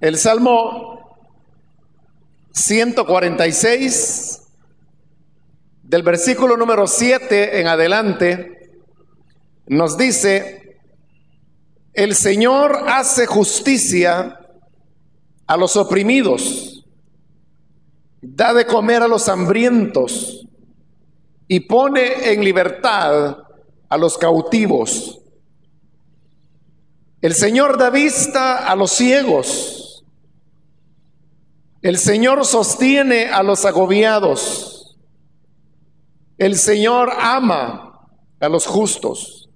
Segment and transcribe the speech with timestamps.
[0.00, 1.16] El Salmo
[2.52, 4.42] 146,
[5.82, 8.80] del versículo número 7 en adelante,
[9.66, 10.78] nos dice,
[11.92, 14.40] el Señor hace justicia
[15.46, 16.84] a los oprimidos,
[18.20, 20.46] da de comer a los hambrientos
[21.46, 23.38] y pone en libertad
[23.88, 25.20] a los cautivos.
[27.20, 29.83] El Señor da vista a los ciegos.
[31.84, 34.96] El Señor sostiene a los agobiados.
[36.38, 38.08] El Señor ama
[38.40, 39.50] a los justos.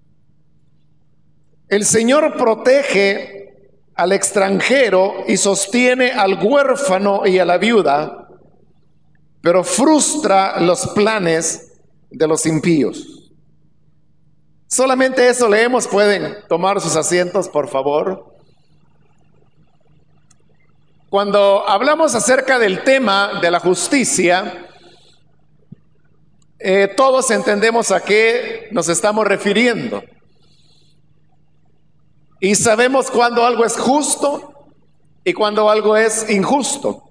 [1.71, 8.29] El Señor protege al extranjero y sostiene al huérfano y a la viuda,
[9.41, 13.33] pero frustra los planes de los impíos.
[14.67, 15.89] Solamente eso leemos.
[15.89, 18.38] Pueden tomar sus asientos, por favor.
[21.11, 24.67] Cuando hablamos acerca del tema de la justicia,
[26.59, 30.03] eh, todos entendemos a qué nos estamos refiriendo.
[32.41, 34.69] Y sabemos cuando algo es justo
[35.25, 37.03] y cuando algo es injusto.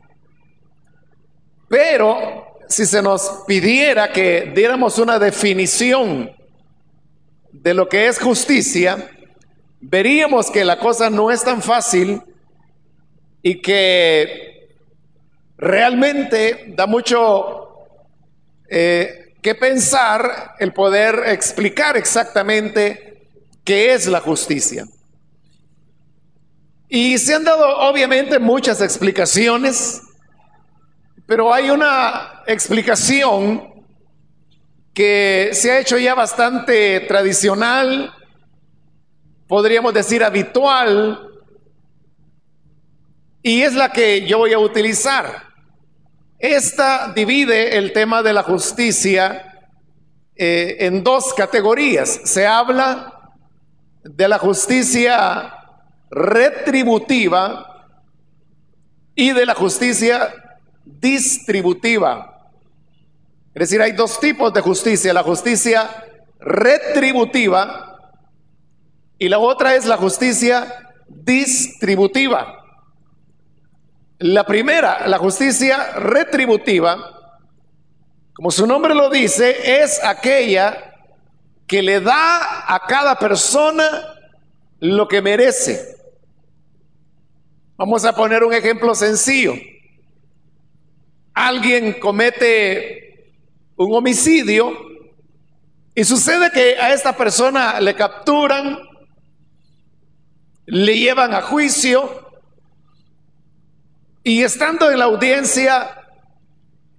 [1.67, 6.29] Pero si se nos pidiera que diéramos una definición
[7.51, 9.09] de lo que es justicia,
[9.81, 12.21] veríamos que la cosa no es tan fácil
[13.47, 14.75] y que
[15.57, 17.87] realmente da mucho
[18.69, 23.29] eh, que pensar el poder explicar exactamente
[23.63, 24.85] qué es la justicia.
[26.89, 30.01] Y se han dado obviamente muchas explicaciones,
[31.25, 33.85] pero hay una explicación
[34.93, 38.13] que se ha hecho ya bastante tradicional,
[39.47, 41.36] podríamos decir habitual,
[43.41, 45.43] y es la que yo voy a utilizar.
[46.39, 49.69] Esta divide el tema de la justicia
[50.35, 52.21] eh, en dos categorías.
[52.25, 53.33] Se habla
[54.03, 55.53] de la justicia
[56.11, 57.89] retributiva
[59.15, 60.33] y de la justicia
[60.85, 62.51] distributiva.
[63.53, 65.89] Es decir, hay dos tipos de justicia, la justicia
[66.39, 67.97] retributiva
[69.17, 72.66] y la otra es la justicia distributiva.
[74.19, 76.97] La primera, la justicia retributiva,
[78.33, 80.95] como su nombre lo dice, es aquella
[81.67, 83.85] que le da a cada persona
[84.79, 85.97] lo que merece.
[87.75, 89.53] Vamos a poner un ejemplo sencillo.
[91.35, 93.33] Alguien comete
[93.75, 94.71] un homicidio
[95.93, 98.79] y sucede que a esta persona le capturan,
[100.65, 102.26] le llevan a juicio
[104.27, 106.03] y estando en la audiencia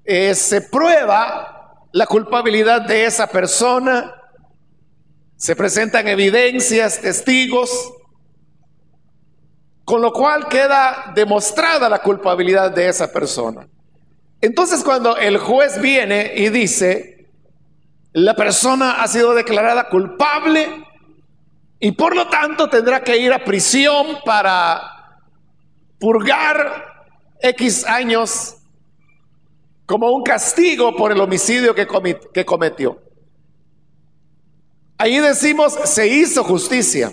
[0.02, 4.14] eh, se prueba la culpabilidad de esa persona,
[5.36, 7.92] se presentan evidencias, testigos,
[9.84, 13.68] con lo cual queda demostrada la culpabilidad de esa persona.
[14.40, 17.28] Entonces cuando el juez viene y dice,
[18.14, 20.82] la persona ha sido declarada culpable
[21.78, 24.80] y por lo tanto tendrá que ir a prisión para
[26.00, 26.97] purgar
[27.40, 28.56] X años
[29.86, 31.86] como un castigo por el homicidio que,
[32.32, 33.00] que cometió.
[34.98, 37.12] Ahí decimos, se hizo justicia,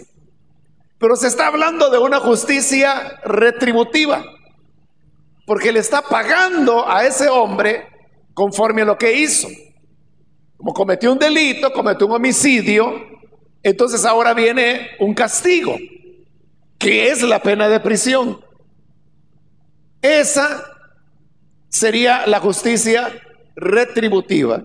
[0.97, 4.25] pero se está hablando de una justicia retributiva
[5.46, 7.88] porque le está pagando a ese hombre
[8.34, 9.47] conforme a lo que hizo.
[10.58, 12.94] Como cometió un delito, cometió un homicidio,
[13.62, 15.78] entonces ahora viene un castigo,
[16.78, 18.45] que es la pena de prisión.
[20.06, 20.64] Esa
[21.68, 23.12] sería la justicia
[23.56, 24.62] retributiva.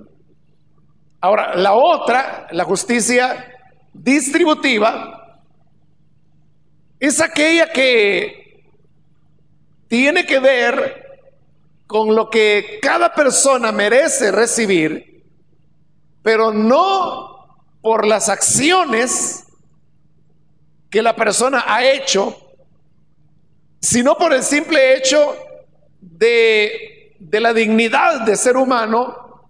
[1.18, 3.50] Ahora, la otra, la justicia
[3.94, 5.40] distributiva,
[6.98, 8.66] es aquella que
[9.88, 11.06] tiene que ver
[11.86, 15.24] con lo que cada persona merece recibir,
[16.22, 19.46] pero no por las acciones
[20.90, 22.36] que la persona ha hecho,
[23.80, 25.36] sino por el simple hecho
[26.00, 29.48] de, de la dignidad de ser humano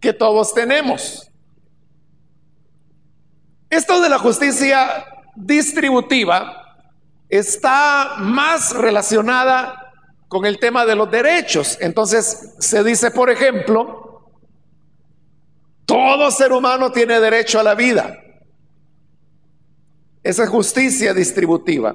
[0.00, 1.30] que todos tenemos.
[3.68, 5.04] Esto de la justicia
[5.34, 6.62] distributiva
[7.28, 9.92] está más relacionada
[10.28, 11.76] con el tema de los derechos.
[11.80, 14.30] Entonces se dice, por ejemplo,
[15.84, 18.16] todo ser humano tiene derecho a la vida.
[20.22, 21.94] Esa es justicia distributiva.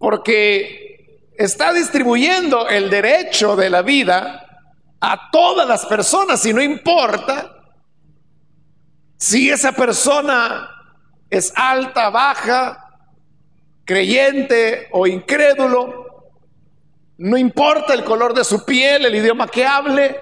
[0.00, 4.46] Porque está distribuyendo el derecho de la vida
[4.98, 7.54] a todas las personas y no importa
[9.18, 10.70] si esa persona
[11.28, 12.82] es alta, baja,
[13.84, 16.30] creyente o incrédulo,
[17.18, 20.18] no importa el color de su piel, el idioma que hable,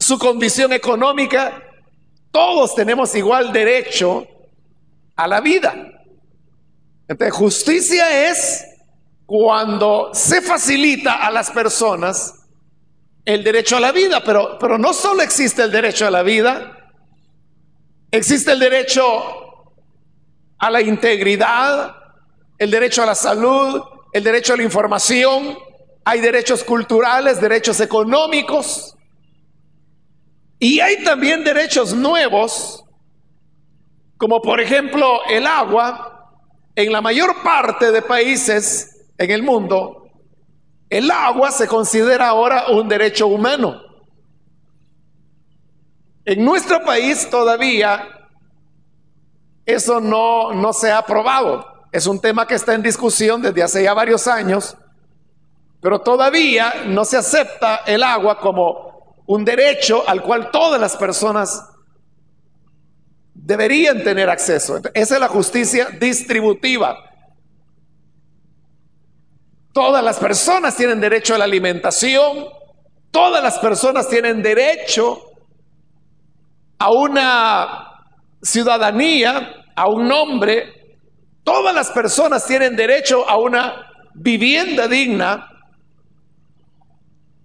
[0.00, 1.62] su condición económica,
[2.32, 4.26] todos tenemos igual derecho
[5.14, 5.99] a la vida.
[7.10, 8.64] Entonces, justicia es
[9.26, 12.46] cuando se facilita a las personas
[13.24, 16.92] el derecho a la vida, pero, pero no solo existe el derecho a la vida,
[18.12, 19.02] existe el derecho
[20.56, 21.96] a la integridad,
[22.56, 23.82] el derecho a la salud,
[24.12, 25.58] el derecho a la información,
[26.04, 28.94] hay derechos culturales, derechos económicos,
[30.60, 32.84] y hay también derechos nuevos,
[34.16, 36.09] como por ejemplo el agua.
[36.80, 40.08] En la mayor parte de países en el mundo,
[40.88, 43.82] el agua se considera ahora un derecho humano.
[46.24, 48.08] En nuestro país todavía
[49.66, 51.66] eso no, no se ha aprobado.
[51.92, 54.74] Es un tema que está en discusión desde hace ya varios años,
[55.82, 61.62] pero todavía no se acepta el agua como un derecho al cual todas las personas
[63.34, 64.80] deberían tener acceso.
[64.94, 66.96] Esa es la justicia distributiva.
[69.72, 72.46] Todas las personas tienen derecho a la alimentación,
[73.10, 75.22] todas las personas tienen derecho
[76.78, 78.04] a una
[78.42, 80.80] ciudadanía, a un nombre
[81.44, 85.48] Todas las personas tienen derecho a una vivienda digna.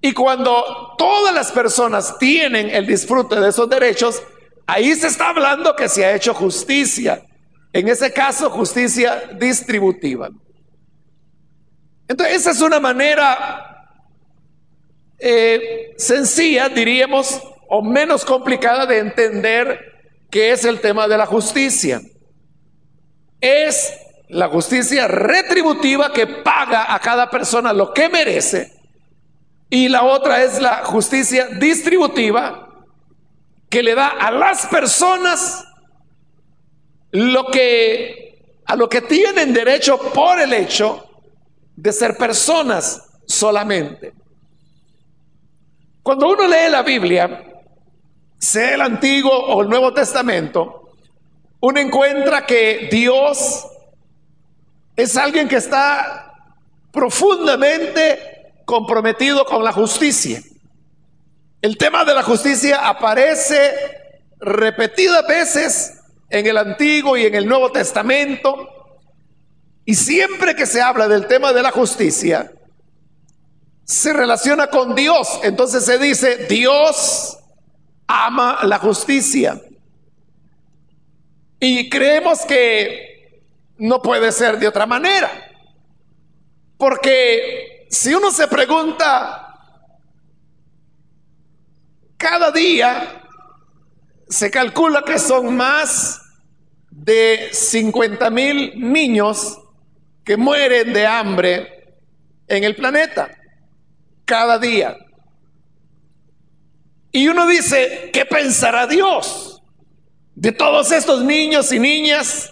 [0.01, 4.21] Y cuando todas las personas tienen el disfrute de esos derechos,
[4.67, 7.23] ahí se está hablando que se ha hecho justicia.
[7.73, 10.29] En ese caso, justicia distributiva.
[12.07, 13.89] Entonces, esa es una manera
[15.19, 19.79] eh, sencilla, diríamos, o menos complicada de entender
[20.29, 22.01] qué es el tema de la justicia
[23.45, 23.93] es
[24.29, 28.73] la justicia retributiva que paga a cada persona lo que merece
[29.69, 32.64] y la otra es la justicia distributiva
[33.75, 35.65] que le da a las personas
[37.11, 41.05] lo que a lo que tienen derecho por el hecho
[41.75, 44.13] de ser personas solamente.
[46.01, 47.43] Cuando uno lee la Biblia,
[48.37, 50.91] sea el Antiguo o el Nuevo Testamento,
[51.59, 53.67] uno encuentra que Dios
[54.95, 56.33] es alguien que está
[56.93, 60.41] profundamente comprometido con la justicia.
[61.65, 63.73] El tema de la justicia aparece
[64.39, 68.69] repetidas veces en el Antiguo y en el Nuevo Testamento.
[69.83, 72.51] Y siempre que se habla del tema de la justicia,
[73.83, 75.39] se relaciona con Dios.
[75.41, 77.35] Entonces se dice, Dios
[78.05, 79.59] ama la justicia.
[81.59, 83.41] Y creemos que
[83.79, 85.31] no puede ser de otra manera.
[86.77, 89.44] Porque si uno se pregunta,
[92.17, 93.23] cada día
[94.29, 96.21] se calcula que son más
[96.89, 99.59] de 50 mil niños
[100.23, 101.97] que mueren de hambre
[102.47, 103.29] en el planeta
[104.25, 104.97] cada día.
[107.11, 109.55] Y uno dice, ¿qué pensará Dios?
[110.35, 112.51] de todos estos niños y niñas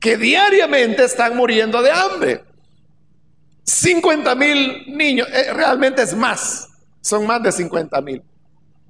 [0.00, 2.44] que diariamente están muriendo de hambre.
[3.64, 6.68] 50 mil niños, eh, realmente es más,
[7.00, 8.22] son más de 50 mil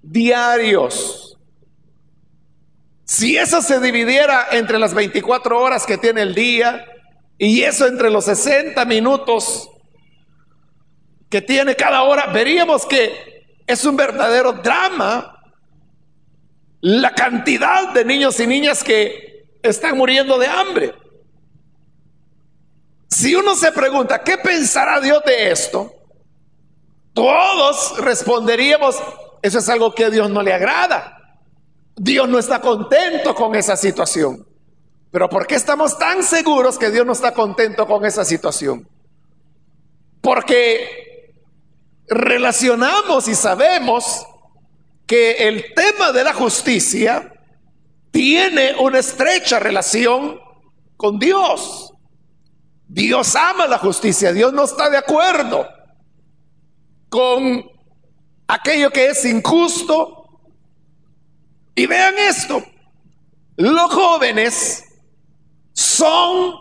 [0.05, 1.39] diarios.
[3.05, 6.87] Si eso se dividiera entre las 24 horas que tiene el día
[7.39, 9.69] y eso entre los 60 minutos
[11.29, 15.35] que tiene cada hora, veríamos que es un verdadero drama
[16.81, 20.95] la cantidad de niños y niñas que están muriendo de hambre.
[23.09, 25.91] Si uno se pregunta, ¿qué pensará Dios de esto?
[27.15, 28.97] Todos responderíamos,
[29.45, 31.19] eso es algo que a Dios no le agrada.
[31.97, 34.49] Dios no está contento con esa situación.
[35.11, 38.89] Pero ¿por qué estamos tan seguros que Dios no está contento con esa situación?
[40.23, 41.35] Porque
[42.09, 44.27] relacionamos y sabemos
[45.07, 47.31] que el tema de la justicia
[48.13, 50.41] tiene una estrecha relación
[50.97, 51.93] con Dios.
[52.89, 55.69] Dios ama la justicia, Dios no está de acuerdo
[57.11, 57.74] con
[58.47, 60.21] aquello que es injusto.
[61.75, 62.63] Y vean esto,
[63.57, 64.85] los jóvenes
[65.73, 66.55] son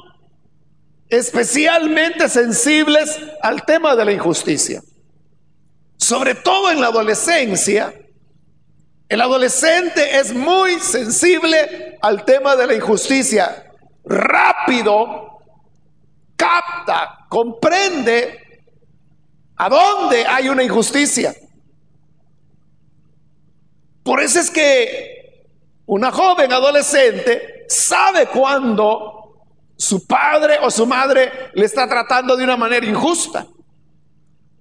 [1.08, 4.82] especialmente sensibles al tema de la injusticia.
[5.98, 7.94] Sobre todo en la adolescencia,
[9.08, 13.72] el adolescente es muy sensible al tema de la injusticia.
[14.04, 15.40] Rápido
[16.36, 18.40] capta, comprende
[19.56, 21.34] a dónde hay una injusticia.
[24.04, 25.48] Por eso es que
[25.86, 29.46] una joven adolescente sabe cuando
[29.78, 33.48] su padre o su madre le está tratando de una manera injusta.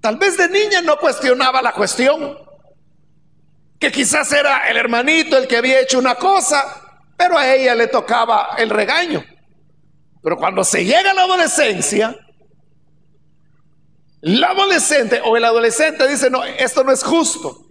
[0.01, 2.37] Tal vez de niña no cuestionaba la cuestión,
[3.79, 6.65] que quizás era el hermanito el que había hecho una cosa,
[7.17, 9.25] pero a ella le tocaba el regaño.
[10.23, 12.17] Pero cuando se llega a la adolescencia,
[14.23, 17.62] la adolescente o el adolescente dice, no, esto no es justo.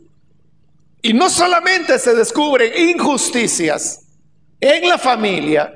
[1.02, 4.06] Y no solamente se descubren injusticias
[4.60, 5.74] en la familia,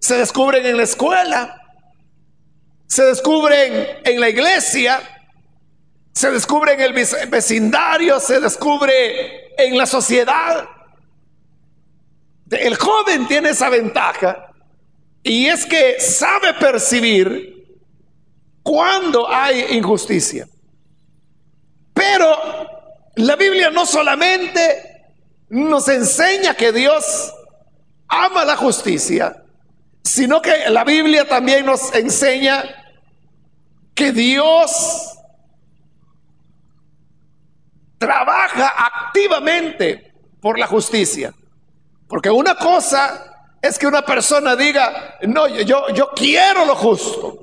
[0.00, 1.62] se descubren en la escuela,
[2.88, 5.00] se descubren en la iglesia,
[6.12, 6.92] se descubre en el
[7.28, 10.68] vecindario, se descubre en la sociedad.
[12.50, 14.50] El joven tiene esa ventaja
[15.22, 17.78] y es que sabe percibir
[18.62, 20.48] cuando hay injusticia.
[21.92, 22.36] Pero
[23.16, 25.14] la Biblia no solamente
[25.48, 27.32] nos enseña que Dios
[28.08, 29.42] ama la justicia,
[30.04, 32.62] sino que la Biblia también nos enseña
[33.94, 35.14] que Dios
[37.98, 41.32] trabaja activamente por la justicia.
[42.06, 47.38] Porque una cosa es que una persona diga, no, yo, yo quiero lo justo.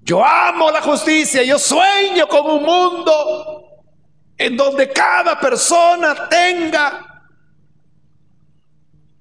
[0.00, 3.71] Yo amo la justicia, yo sueño con un mundo
[4.42, 7.06] en donde cada persona tenga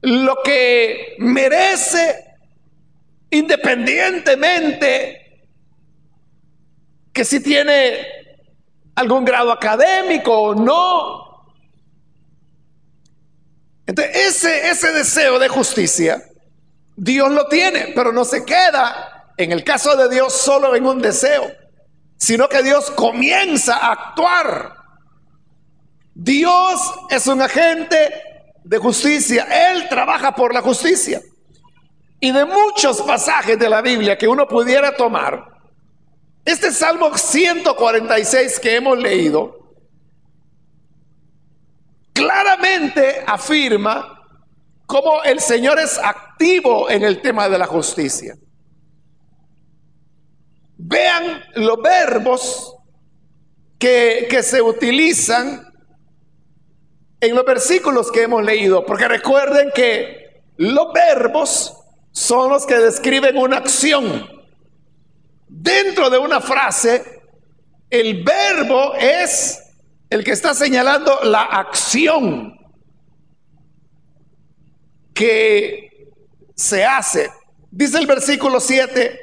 [0.02, 2.26] lo que merece
[3.30, 5.46] independientemente
[7.14, 8.08] que si tiene
[8.96, 11.46] algún grado académico o no.
[13.86, 16.24] Entonces, ese, ese deseo de justicia,
[16.96, 21.00] Dios lo tiene, pero no se queda, en el caso de Dios, solo en un
[21.00, 21.52] deseo,
[22.18, 24.81] sino que Dios comienza a actuar.
[26.14, 28.22] Dios es un agente
[28.64, 31.22] de justicia, Él trabaja por la justicia.
[32.20, 35.44] Y de muchos pasajes de la Biblia que uno pudiera tomar,
[36.46, 39.76] este Salmo 146 que hemos leído,
[42.14, 44.20] claramente afirma
[44.86, 48.36] cómo el Señor es activo en el tema de la justicia.
[50.78, 52.76] Vean los verbos
[53.80, 55.71] que, que se utilizan
[57.22, 61.78] en los versículos que hemos leído, porque recuerden que los verbos
[62.12, 64.28] son los que describen una acción.
[65.48, 67.22] Dentro de una frase,
[67.90, 69.62] el verbo es
[70.10, 72.58] el que está señalando la acción
[75.14, 76.10] que
[76.56, 77.30] se hace.
[77.70, 79.20] Dice el versículo 7,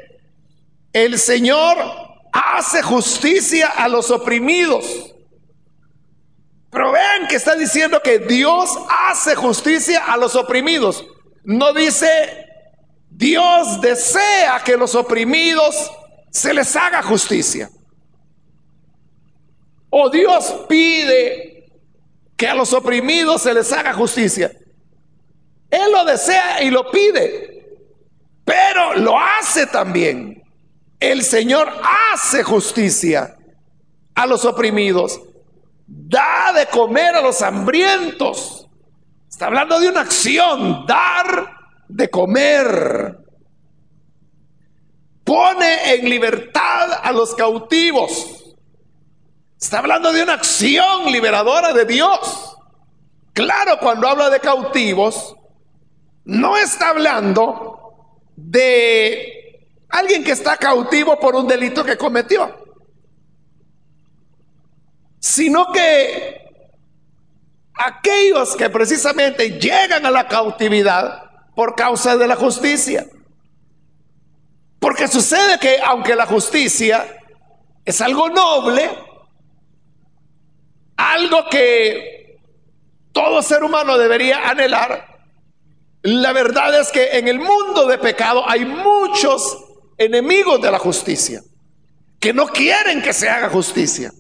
[0.92, 1.76] el Señor
[2.32, 5.14] hace justicia a los oprimidos.
[6.70, 11.04] Pero vean que está diciendo que Dios hace justicia a los oprimidos.
[11.44, 12.46] No dice
[13.10, 15.90] Dios desea que los oprimidos
[16.30, 17.70] se les haga justicia.
[19.90, 21.66] O Dios pide
[22.36, 24.52] que a los oprimidos se les haga justicia.
[25.70, 27.66] Él lo desea y lo pide,
[28.44, 30.42] pero lo hace también.
[31.00, 31.72] El Señor
[32.12, 33.36] hace justicia
[34.14, 35.20] a los oprimidos,
[35.88, 38.68] da de comer a los hambrientos.
[39.28, 41.56] Está hablando de una acción, dar
[41.88, 43.18] de comer.
[45.24, 48.54] Pone en libertad a los cautivos.
[49.60, 52.56] Está hablando de una acción liberadora de Dios.
[53.32, 55.34] Claro, cuando habla de cautivos,
[56.24, 57.78] no está hablando
[58.36, 62.67] de alguien que está cautivo por un delito que cometió,
[65.20, 66.48] sino que
[67.74, 71.22] aquellos que precisamente llegan a la cautividad
[71.54, 73.06] por causa de la justicia.
[74.78, 77.18] Porque sucede que aunque la justicia
[77.84, 78.90] es algo noble,
[80.96, 82.38] algo que
[83.12, 85.18] todo ser humano debería anhelar,
[86.02, 89.64] la verdad es que en el mundo de pecado hay muchos
[89.96, 91.42] enemigos de la justicia
[92.20, 94.12] que no quieren que se haga justicia,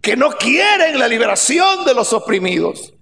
[0.00, 2.94] que no quieren la liberación de los oprimidos,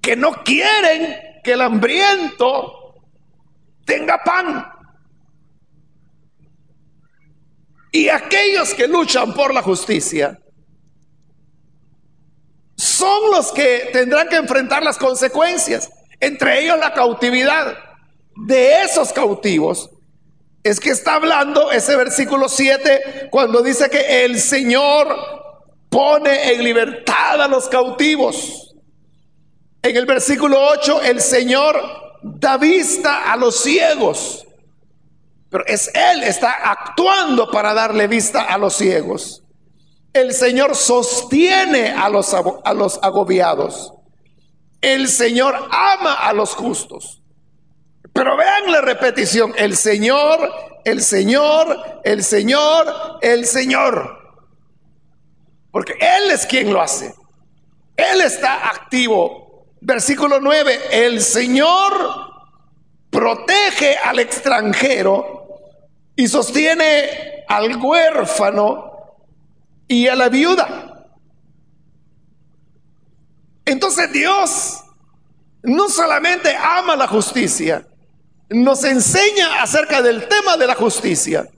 [0.00, 2.94] que no quieren que el hambriento
[3.84, 4.66] tenga pan.
[7.90, 10.38] Y aquellos que luchan por la justicia
[12.76, 15.90] son los que tendrán que enfrentar las consecuencias,
[16.20, 17.76] entre ellos la cautividad.
[18.36, 19.90] De esos cautivos
[20.64, 25.43] es que está hablando ese versículo 7 cuando dice que el Señor
[25.94, 28.74] pone en libertad a los cautivos.
[29.80, 31.80] En el versículo 8 el Señor
[32.20, 34.44] da vista a los ciegos.
[35.48, 39.44] Pero es Él, está actuando para darle vista a los ciegos.
[40.12, 43.92] El Señor sostiene a los, a los agobiados.
[44.80, 47.22] El Señor ama a los justos.
[48.12, 50.50] Pero vean la repetición, el Señor,
[50.84, 52.86] el Señor, el Señor,
[53.22, 54.23] el Señor.
[55.74, 57.12] Porque Él es quien lo hace.
[57.96, 59.66] Él está activo.
[59.80, 61.92] Versículo 9, el Señor
[63.10, 65.48] protege al extranjero
[66.14, 69.16] y sostiene al huérfano
[69.88, 71.08] y a la viuda.
[73.64, 74.80] Entonces Dios
[75.64, 77.84] no solamente ama la justicia,
[78.48, 81.48] nos enseña acerca del tema de la justicia,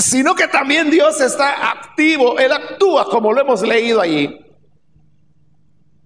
[0.00, 4.38] sino que también Dios está activo, Él actúa como lo hemos leído allí,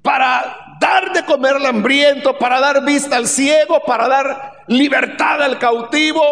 [0.03, 5.59] para dar de comer al hambriento, para dar vista al ciego, para dar libertad al
[5.59, 6.23] cautivo,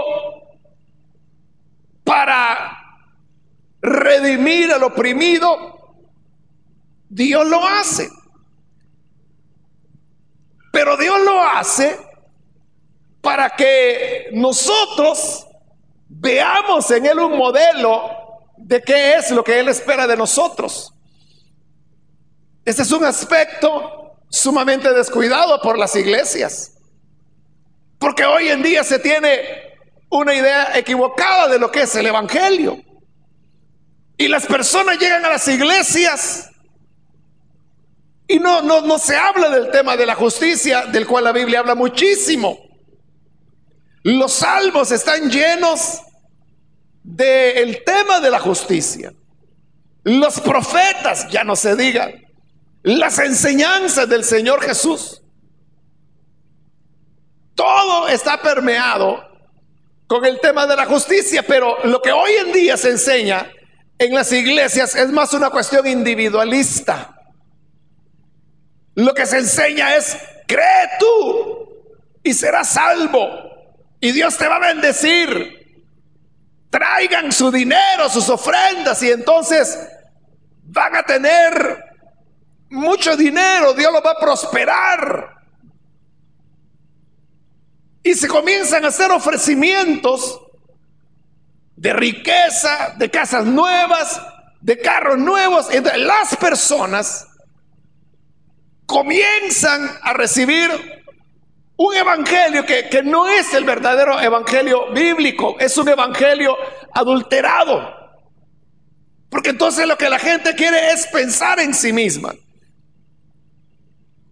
[2.05, 2.79] para
[3.81, 5.95] redimir al oprimido,
[7.09, 8.11] Dios lo hace.
[10.73, 11.99] Pero Dios lo hace
[13.21, 15.47] para que nosotros
[16.15, 18.03] veamos en Él un modelo
[18.57, 20.93] de qué es lo que Él espera de nosotros.
[22.65, 26.73] Este es un aspecto sumamente descuidado por las iglesias.
[27.99, 29.41] Porque hoy en día se tiene
[30.11, 32.81] una idea equivocada de lo que es el Evangelio.
[34.17, 36.51] Y las personas llegan a las iglesias
[38.29, 41.61] y no, no, no se habla del tema de la justicia, del cual la Biblia
[41.61, 42.72] habla muchísimo.
[44.03, 46.01] Los salmos están llenos
[47.03, 49.13] del tema de la justicia.
[50.05, 52.13] Los profetas, ya no se digan,
[52.83, 55.23] las enseñanzas del Señor Jesús.
[57.55, 59.23] Todo está permeado
[60.09, 63.51] con el tema de la justicia, pero lo que hoy en día se enseña
[63.99, 67.15] en las iglesias es más una cuestión individualista.
[68.97, 71.69] Lo que se enseña es, cree tú
[72.25, 73.52] y serás salvo
[74.03, 75.61] y Dios te va a bendecir.
[76.69, 79.79] Traigan su dinero, sus ofrendas y entonces
[80.65, 81.85] van a tener
[82.69, 85.37] mucho dinero, Dios los va a prosperar.
[88.03, 90.41] Y se comienzan a hacer ofrecimientos
[91.77, 94.21] de riqueza, de casas nuevas,
[94.61, 95.69] de carros nuevos.
[95.97, 97.29] Las personas
[98.85, 100.92] comienzan a recibir
[101.77, 106.57] un evangelio que, que, no es el verdadero evangelio bíblico, es un evangelio
[106.93, 108.01] adulterado.
[109.31, 112.35] Porque entonces lo que la gente quiere es pensar en sí misma.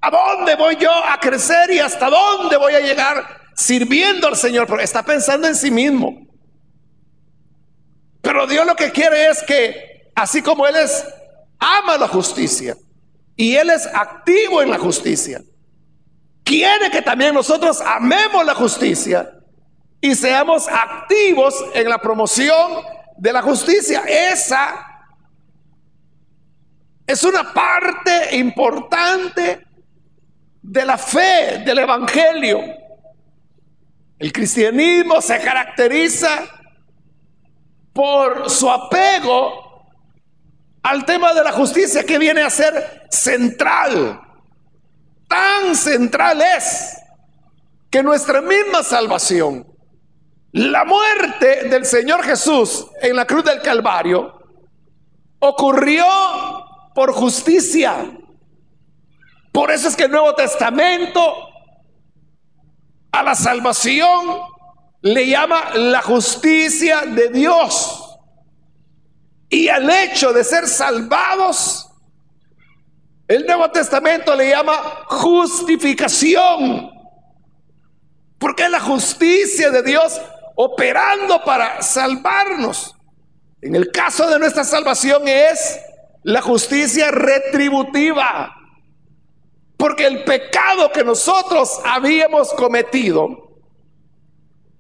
[0.03, 4.67] ¿A dónde voy yo a crecer y hasta dónde voy a llegar sirviendo al Señor,
[4.67, 6.27] pero está pensando en sí mismo.
[8.23, 11.05] Pero Dios lo que quiere es que, así como Él es,
[11.59, 12.77] ama la justicia
[13.37, 15.43] y Él es activo en la justicia,
[16.51, 19.31] quiere que también nosotros amemos la justicia
[20.01, 22.83] y seamos activos en la promoción
[23.17, 24.03] de la justicia.
[24.05, 24.85] Esa
[27.07, 29.65] es una parte importante
[30.61, 32.59] de la fe del Evangelio.
[34.19, 36.49] El cristianismo se caracteriza
[37.93, 39.87] por su apego
[40.83, 44.30] al tema de la justicia que viene a ser central.
[45.31, 46.97] Tan central es
[47.89, 49.65] que nuestra misma salvación,
[50.51, 54.35] la muerte del Señor Jesús en la cruz del Calvario,
[55.39, 56.05] ocurrió
[56.97, 58.11] por justicia.
[59.53, 61.33] Por eso es que el Nuevo Testamento
[63.13, 64.41] a la salvación
[65.03, 68.19] le llama la justicia de Dios.
[69.49, 71.90] Y al hecho de ser salvados,
[73.31, 76.91] el Nuevo Testamento le llama justificación.
[78.41, 80.21] Porque es la justicia de Dios
[80.57, 82.97] operando para salvarnos.
[83.63, 85.79] En el caso de nuestra salvación es
[86.25, 88.53] la justicia retributiva.
[89.77, 93.29] Porque el pecado que nosotros habíamos cometido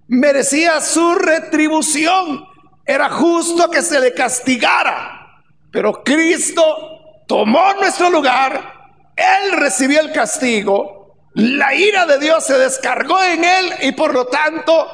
[0.09, 2.45] merecía su retribución.
[2.85, 7.00] era justo que se le castigara, pero Cristo
[7.31, 13.73] tomó nuestro lugar, Él recibió el castigo, la ira de Dios se descargó en Él
[13.83, 14.89] y por lo tanto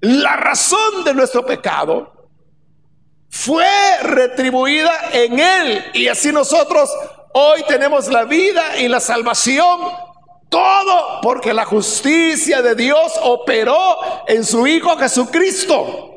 [0.00, 2.30] la razón de nuestro pecado
[3.28, 3.68] fue
[4.00, 6.90] retribuida en Él y así nosotros
[7.34, 9.80] hoy tenemos la vida y la salvación
[10.48, 16.16] todo porque la justicia de Dios operó en su Hijo Jesucristo.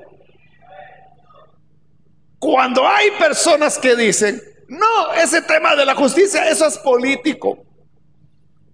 [2.40, 7.64] Cuando hay personas que dicen, no, ese tema de la justicia, eso es político.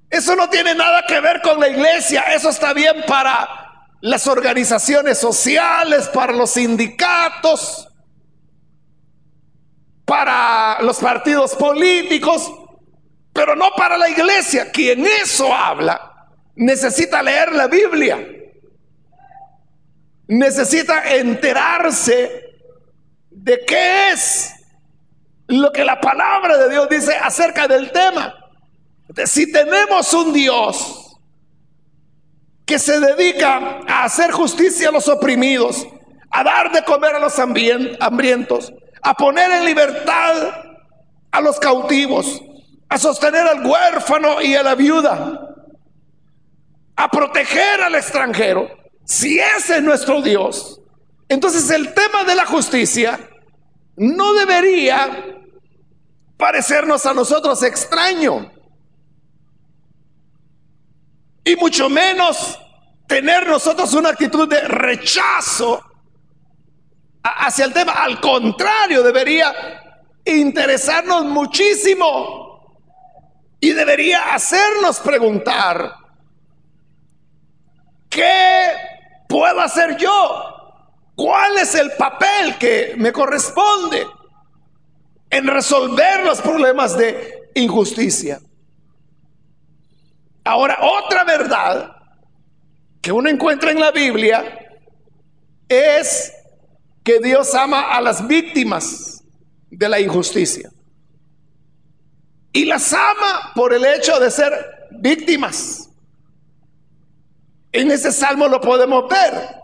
[0.09, 3.47] Eso no tiene nada que ver con la iglesia, eso está bien para
[4.01, 7.87] las organizaciones sociales, para los sindicatos,
[10.05, 12.51] para los partidos políticos
[13.33, 14.71] pero no para la iglesia.
[14.71, 18.27] Quien eso habla necesita leer la Biblia.
[20.27, 22.43] Necesita enterarse
[23.29, 24.53] de qué es
[25.51, 28.33] lo que la palabra de Dios dice acerca del tema.
[29.25, 31.17] Si tenemos un Dios
[32.65, 35.85] que se dedica a hacer justicia a los oprimidos,
[36.29, 40.53] a dar de comer a los hambrientos, a poner en libertad
[41.31, 42.41] a los cautivos,
[42.87, 45.49] a sostener al huérfano y a la viuda,
[46.95, 48.69] a proteger al extranjero,
[49.03, 50.79] si ese es nuestro Dios,
[51.27, 53.19] entonces el tema de la justicia
[53.97, 55.30] no debería
[56.41, 58.51] parecernos a nosotros extraño.
[61.43, 62.59] Y mucho menos
[63.07, 65.83] tener nosotros una actitud de rechazo
[67.21, 67.91] hacia el tema.
[67.93, 69.53] Al contrario, debería
[70.25, 72.75] interesarnos muchísimo
[73.59, 75.93] y debería hacernos preguntar,
[78.09, 78.71] ¿qué
[79.29, 80.45] puedo hacer yo?
[81.15, 84.07] ¿Cuál es el papel que me corresponde
[85.31, 88.39] en resolver los problemas de injusticia?
[90.43, 91.95] Ahora, otra verdad
[93.01, 94.59] que uno encuentra en la Biblia
[95.67, 96.33] es
[97.03, 99.23] que Dios ama a las víctimas
[99.69, 100.69] de la injusticia.
[102.53, 104.53] Y las ama por el hecho de ser
[104.91, 105.89] víctimas.
[107.71, 109.61] En ese salmo lo podemos ver.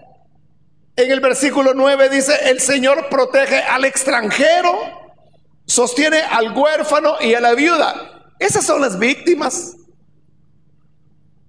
[0.96, 4.74] En el versículo 9 dice, el Señor protege al extranjero,
[5.68, 8.34] sostiene al huérfano y a la viuda.
[8.40, 9.76] Esas son las víctimas.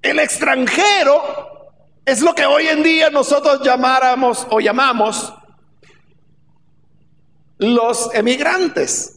[0.02, 1.22] El extranjero
[2.04, 5.32] es lo que hoy en día nosotros llamáramos o llamamos
[7.58, 9.14] los emigrantes.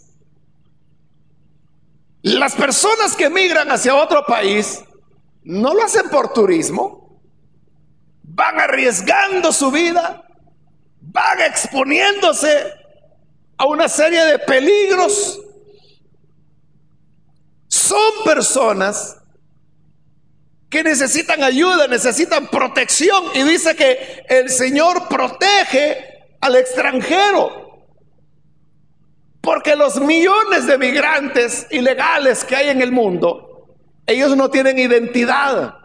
[2.22, 4.84] Las personas que migran hacia otro país
[5.44, 7.22] no lo hacen por turismo,
[8.22, 10.24] van arriesgando su vida,
[11.00, 12.81] van exponiéndose
[13.62, 15.40] a una serie de peligros.
[17.68, 19.18] Son personas
[20.68, 27.86] que necesitan ayuda, necesitan protección y dice que el Señor protege al extranjero.
[29.42, 33.76] Porque los millones de migrantes ilegales que hay en el mundo,
[34.08, 35.76] ellos no tienen identidad.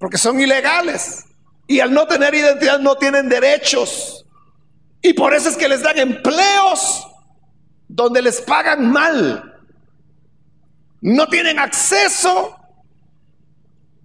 [0.00, 1.26] Porque son ilegales.
[1.68, 4.24] Y al no tener identidad no tienen derechos.
[5.02, 7.06] Y por eso es que les dan empleos
[7.88, 9.54] donde les pagan mal.
[11.00, 12.56] No tienen acceso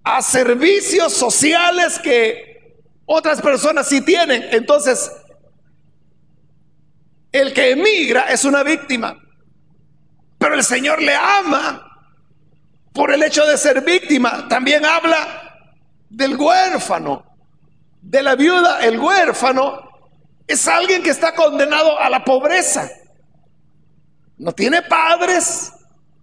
[0.04, 2.54] a servicios sociales que
[3.06, 4.46] otras personas sí tienen.
[4.52, 5.10] Entonces,
[7.32, 9.16] el que emigra es una víctima,
[10.38, 11.90] pero el Señor le ama
[12.92, 14.46] por el hecho de ser víctima.
[14.48, 15.42] También habla
[16.08, 17.24] del huérfano,
[18.00, 18.80] de la viuda.
[18.84, 19.93] El huérfano
[20.46, 22.90] es alguien que está condenado a la pobreza.
[24.36, 25.72] No tiene padres,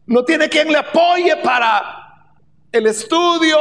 [0.06, 2.28] no tiene quien le apoye para
[2.72, 3.58] el estudio,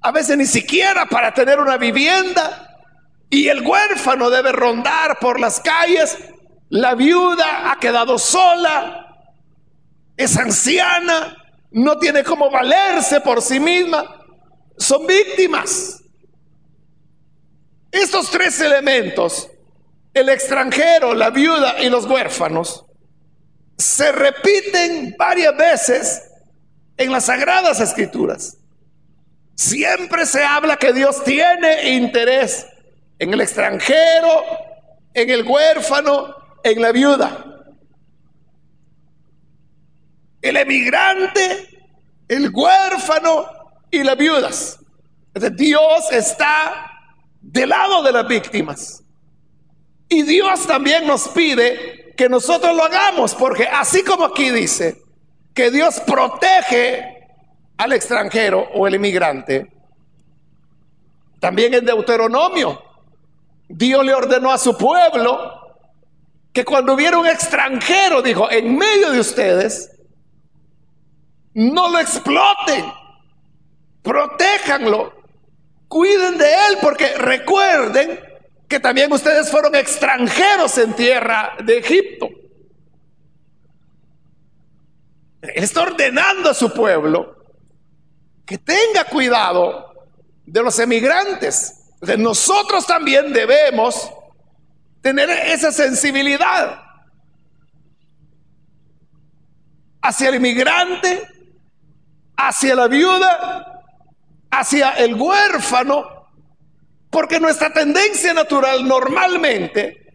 [0.00, 2.64] a veces ni siquiera para tener una vivienda.
[3.30, 6.16] Y el huérfano debe rondar por las calles.
[6.70, 9.06] La viuda ha quedado sola,
[10.16, 11.36] es anciana,
[11.70, 14.04] no tiene cómo valerse por sí misma.
[14.78, 16.02] Son víctimas.
[17.90, 19.48] Estos tres elementos,
[20.12, 22.84] el extranjero, la viuda y los huérfanos,
[23.78, 26.22] se repiten varias veces
[26.96, 28.58] en las sagradas escrituras.
[29.54, 32.66] Siempre se habla que Dios tiene interés
[33.18, 34.44] en el extranjero,
[35.14, 37.44] en el huérfano, en la viuda.
[40.42, 41.68] El emigrante,
[42.28, 43.46] el huérfano
[43.90, 44.78] y las viudas.
[45.52, 46.87] Dios está
[47.52, 49.02] del lado de las víctimas.
[50.08, 55.02] Y Dios también nos pide que nosotros lo hagamos, porque así como aquí dice
[55.54, 57.26] que Dios protege
[57.76, 59.66] al extranjero o el inmigrante,
[61.40, 62.82] también en Deuteronomio,
[63.68, 65.58] Dios le ordenó a su pueblo
[66.52, 69.90] que cuando hubiera un extranjero, dijo, en medio de ustedes,
[71.54, 72.84] no lo exploten,
[74.02, 75.17] protéjanlo,
[75.88, 78.20] cuiden de él, porque recuerden
[78.68, 82.28] que también ustedes fueron extranjeros en tierra de Egipto.
[85.40, 87.36] Él está ordenando a su pueblo
[88.44, 89.92] que tenga cuidado
[90.44, 91.74] de los emigrantes.
[92.00, 94.10] De nosotros también debemos
[95.00, 96.82] tener esa sensibilidad
[100.02, 101.26] hacia el inmigrante,
[102.36, 103.67] hacia la viuda,
[104.50, 106.28] hacia el huérfano,
[107.10, 110.08] porque nuestra tendencia natural normalmente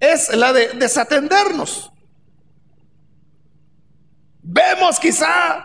[0.00, 1.90] es la de desatendernos.
[4.42, 5.64] Vemos quizá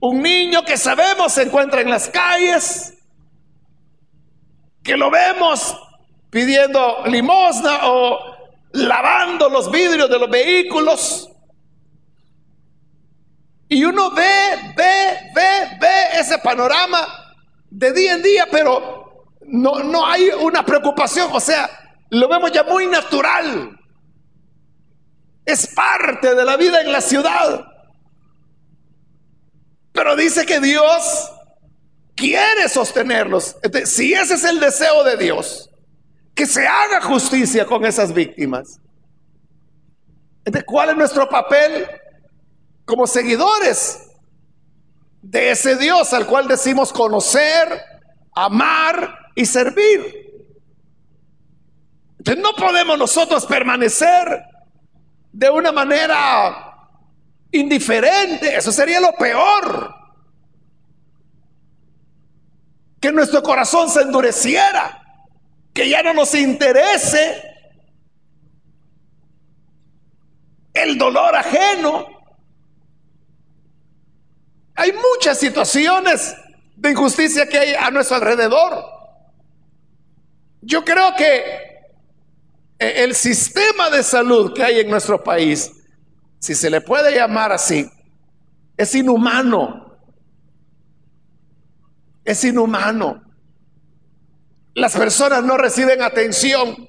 [0.00, 2.94] un niño que sabemos se encuentra en las calles,
[4.82, 5.76] que lo vemos
[6.30, 8.18] pidiendo limosna o
[8.72, 11.28] lavando los vidrios de los vehículos.
[13.68, 17.17] Y uno ve, ve, ve, ve ese panorama
[17.70, 21.68] de día en día, pero no, no hay una preocupación, o sea,
[22.10, 23.78] lo vemos ya muy natural.
[25.44, 27.66] Es parte de la vida en la ciudad.
[29.92, 31.30] Pero dice que Dios
[32.14, 33.56] quiere sostenerlos.
[33.84, 35.70] si ese es el deseo de Dios,
[36.34, 38.80] que se haga justicia con esas víctimas.
[40.64, 41.86] ¿cuál es nuestro papel
[42.84, 44.07] como seguidores
[45.22, 47.82] de ese Dios al cual decimos conocer,
[48.34, 50.28] amar y servir?
[52.18, 54.42] Entonces, no podemos nosotros permanecer
[55.32, 56.74] de una manera
[57.50, 59.94] indiferente, eso sería lo peor
[63.00, 65.02] que nuestro corazón se endureciera,
[65.72, 67.42] que ya no nos interese
[70.74, 72.17] el dolor ajeno.
[74.78, 76.34] Hay muchas situaciones
[76.76, 78.84] de injusticia que hay a nuestro alrededor.
[80.62, 81.36] Yo creo que
[82.78, 85.70] eh, el sistema de salud que hay en nuestro país,
[86.38, 87.90] si se le puede llamar así,
[88.76, 89.88] es inhumano
[92.28, 93.22] es inhumano.
[94.74, 96.86] Las personas no reciben atención.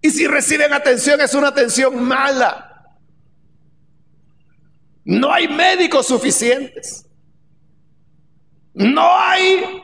[0.00, 2.65] Y si reciben atención es una atención mala.
[5.06, 7.08] No hay médicos suficientes.
[8.74, 9.82] No hay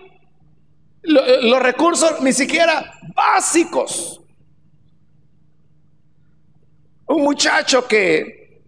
[1.05, 4.21] los recursos ni siquiera básicos.
[7.07, 8.65] Un muchacho que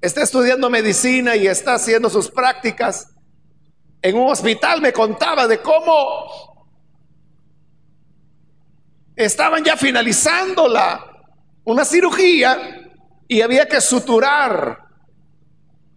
[0.00, 3.14] está estudiando medicina y está haciendo sus prácticas
[4.00, 6.64] en un hospital, me contaba de cómo
[9.14, 11.04] estaban ya finalizando la,
[11.64, 12.79] una cirugía
[13.30, 14.76] y había que suturar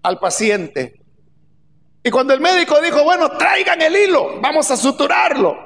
[0.03, 1.01] al paciente.
[2.03, 5.57] Y cuando el médico dijo, bueno, traigan el hilo, vamos a suturarlo.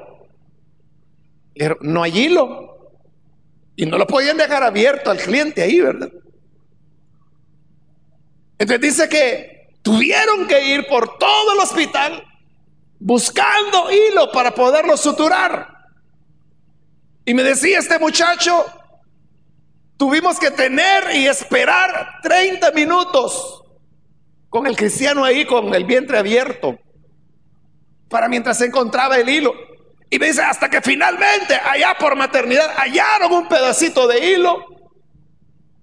[1.82, 2.94] No hay hilo.
[3.76, 6.10] Y no lo podían dejar abierto al cliente ahí, ¿verdad?
[8.58, 12.24] Entonces dice que tuvieron que ir por todo el hospital
[12.98, 15.68] buscando hilo para poderlo suturar.
[17.26, 18.64] Y me decía este muchacho,
[19.98, 23.62] tuvimos que tener y esperar 30 minutos
[24.48, 26.78] con el cristiano ahí con el vientre abierto
[28.08, 29.52] para mientras se encontraba el hilo.
[30.08, 34.64] Y me dice, hasta que finalmente allá por maternidad hallaron un pedacito de hilo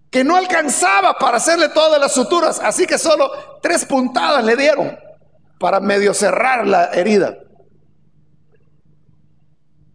[0.10, 3.30] que no alcanzaba para hacerle todas las suturas, así que solo
[3.62, 4.98] tres puntadas le dieron
[5.60, 7.38] para medio cerrar la herida.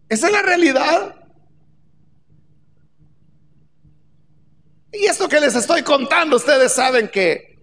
[0.07, 1.15] Esa es la realidad.
[4.93, 7.59] Y esto que les estoy contando, ustedes saben que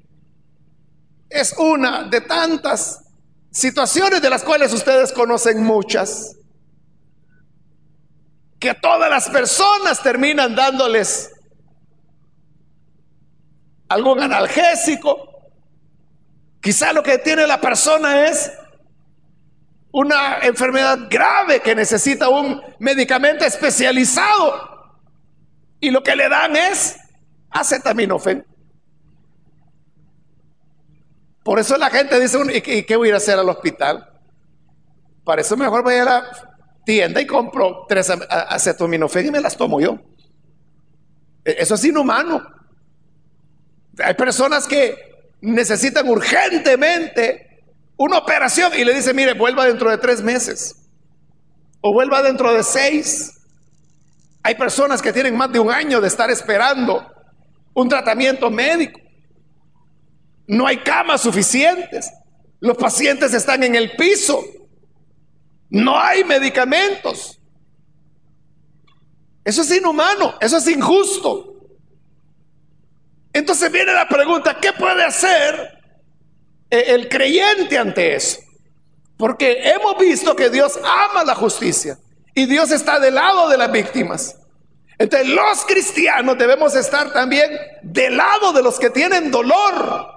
[1.29, 3.05] es una de tantas
[3.51, 6.37] situaciones de las cuales ustedes conocen muchas,
[8.59, 11.31] que todas las personas terminan dándoles
[13.89, 15.29] algún analgésico.
[16.61, 18.51] Quizá lo que tiene la persona es
[19.93, 24.77] una enfermedad grave que necesita un medicamento especializado.
[25.81, 26.97] Y lo que le dan es
[27.51, 28.45] acetaminofén.
[31.43, 34.07] Por eso la gente dice, ¿y qué voy a ir a hacer al hospital?
[35.25, 36.25] Para eso mejor voy a la
[36.85, 39.99] tienda y compro tres acetaminofén y me las tomo yo.
[41.45, 42.43] E, eso es inhumano.
[43.99, 44.97] Hay personas que
[45.41, 47.63] necesitan urgentemente
[47.97, 50.75] una operación y le dice, mire, vuelva dentro de tres meses
[51.81, 53.33] o vuelva dentro de seis.
[54.43, 57.07] Hay personas que tienen más de un año de estar esperando
[57.81, 59.01] un tratamiento médico.
[60.49, 62.11] No hay camas suficientes.
[62.59, 64.45] Los pacientes están en el piso.
[65.71, 67.41] No hay medicamentos.
[69.45, 71.55] Eso es inhumano, eso es injusto.
[73.33, 75.79] Entonces viene la pregunta, ¿qué puede hacer
[76.71, 78.41] el creyente ante eso?
[79.17, 81.97] Porque hemos visto que Dios ama la justicia
[82.35, 84.38] y Dios está del lado de las víctimas.
[84.99, 87.51] Entonces los cristianos debemos estar también
[87.83, 90.09] del lado de los que tienen dolor.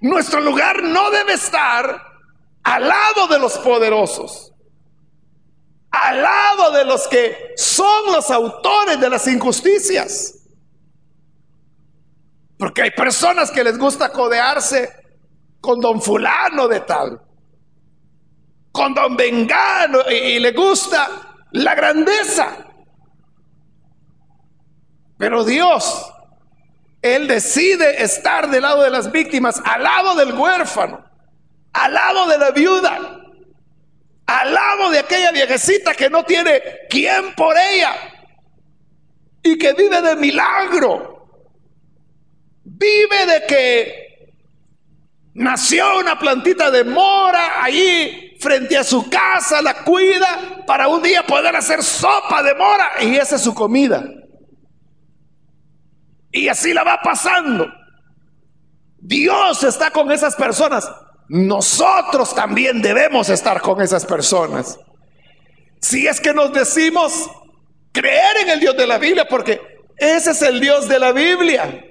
[0.00, 2.02] Nuestro lugar no debe estar
[2.64, 4.52] al lado de los poderosos,
[5.90, 10.34] al lado de los que son los autores de las injusticias.
[12.58, 14.90] Porque hay personas que les gusta codearse
[15.60, 17.20] con don fulano de tal,
[18.72, 21.08] con don vengano, y, le gusta
[21.52, 22.65] la grandeza.
[25.18, 26.12] Pero Dios,
[27.00, 31.04] Él decide estar del lado de las víctimas, al lado del huérfano,
[31.72, 33.22] al lado de la viuda,
[34.26, 37.92] al lado de aquella viejecita que no tiene quien por ella
[39.42, 41.14] y que vive de milagro.
[42.64, 44.06] Vive de que
[45.34, 51.24] nació una plantita de mora ahí frente a su casa, la cuida para un día
[51.24, 54.04] poder hacer sopa de mora y esa es su comida.
[56.36, 57.66] Y así la va pasando.
[58.98, 60.86] Dios está con esas personas.
[61.28, 64.78] Nosotros también debemos estar con esas personas.
[65.80, 67.30] Si es que nos decimos
[67.90, 69.60] creer en el Dios de la Biblia, porque
[69.96, 71.82] ese es el Dios de la Biblia.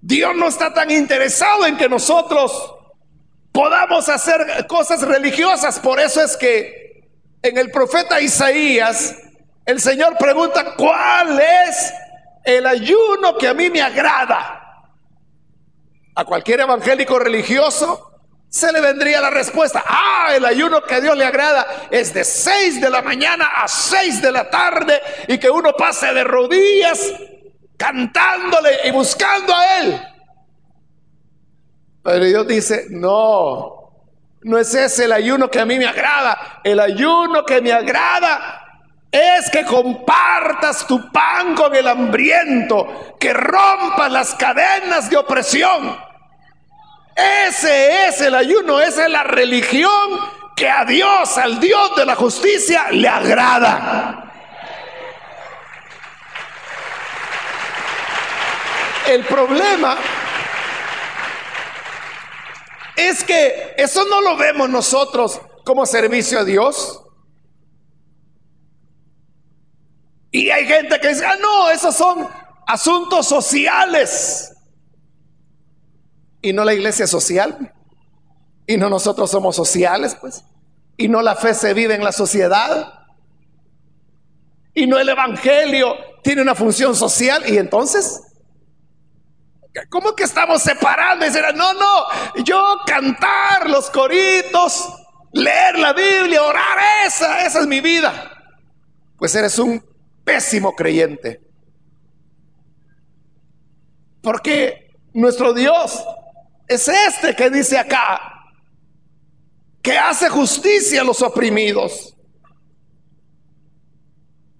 [0.00, 2.74] Dios no está tan interesado en que nosotros
[3.50, 5.80] podamos hacer cosas religiosas.
[5.80, 7.08] Por eso es que
[7.42, 9.16] en el profeta Isaías
[9.68, 11.92] el Señor pregunta, ¿cuál es
[12.42, 14.82] el ayuno que a mí me agrada?
[16.14, 21.14] A cualquier evangélico religioso se le vendría la respuesta, ah, el ayuno que a Dios
[21.18, 25.50] le agrada es de 6 de la mañana a 6 de la tarde y que
[25.50, 27.12] uno pase de rodillas
[27.76, 30.00] cantándole y buscando a Él.
[32.02, 33.92] Pero Dios dice, no,
[34.40, 36.62] no es ese el ayuno que a mí me agrada.
[36.64, 38.64] El ayuno que me agrada
[39.10, 45.98] es que compartas tu pan con el hambriento, que rompas las cadenas de opresión.
[47.14, 50.20] Ese es el ayuno, esa es la religión
[50.54, 54.24] que a Dios, al Dios de la justicia, le agrada.
[59.06, 59.96] El problema
[62.94, 67.07] es que eso no lo vemos nosotros como servicio a Dios.
[70.30, 72.28] Y hay gente que dice, ah, no, esos son
[72.66, 74.52] asuntos sociales.
[76.42, 77.74] Y no la iglesia social.
[78.66, 80.44] Y no nosotros somos sociales, pues.
[80.96, 82.92] Y no la fe se vive en la sociedad.
[84.74, 87.42] Y no el evangelio tiene una función social.
[87.48, 88.22] Y entonces,
[89.88, 91.26] ¿Cómo que estamos separando?
[91.26, 94.88] Y no, no, yo cantar los coritos,
[95.32, 98.32] leer la Biblia, orar, esa, esa es mi vida.
[99.18, 99.82] Pues eres un
[100.28, 101.40] pésimo creyente.
[104.20, 106.04] Porque nuestro Dios
[106.66, 108.20] es este que dice acá,
[109.80, 112.14] que hace justicia a los oprimidos,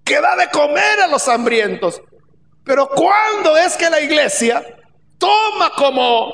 [0.03, 2.01] que da de comer a los hambrientos.
[2.63, 4.65] Pero ¿cuándo es que la iglesia
[5.19, 6.33] toma como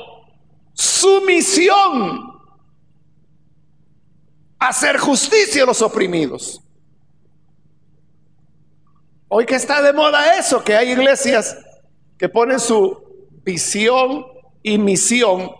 [0.72, 2.22] su misión
[4.58, 6.65] hacer justicia a los oprimidos.
[9.28, 11.56] Hoy que está de moda eso, que hay iglesias
[12.16, 12.96] que ponen su
[13.42, 14.24] visión
[14.62, 15.50] y misión.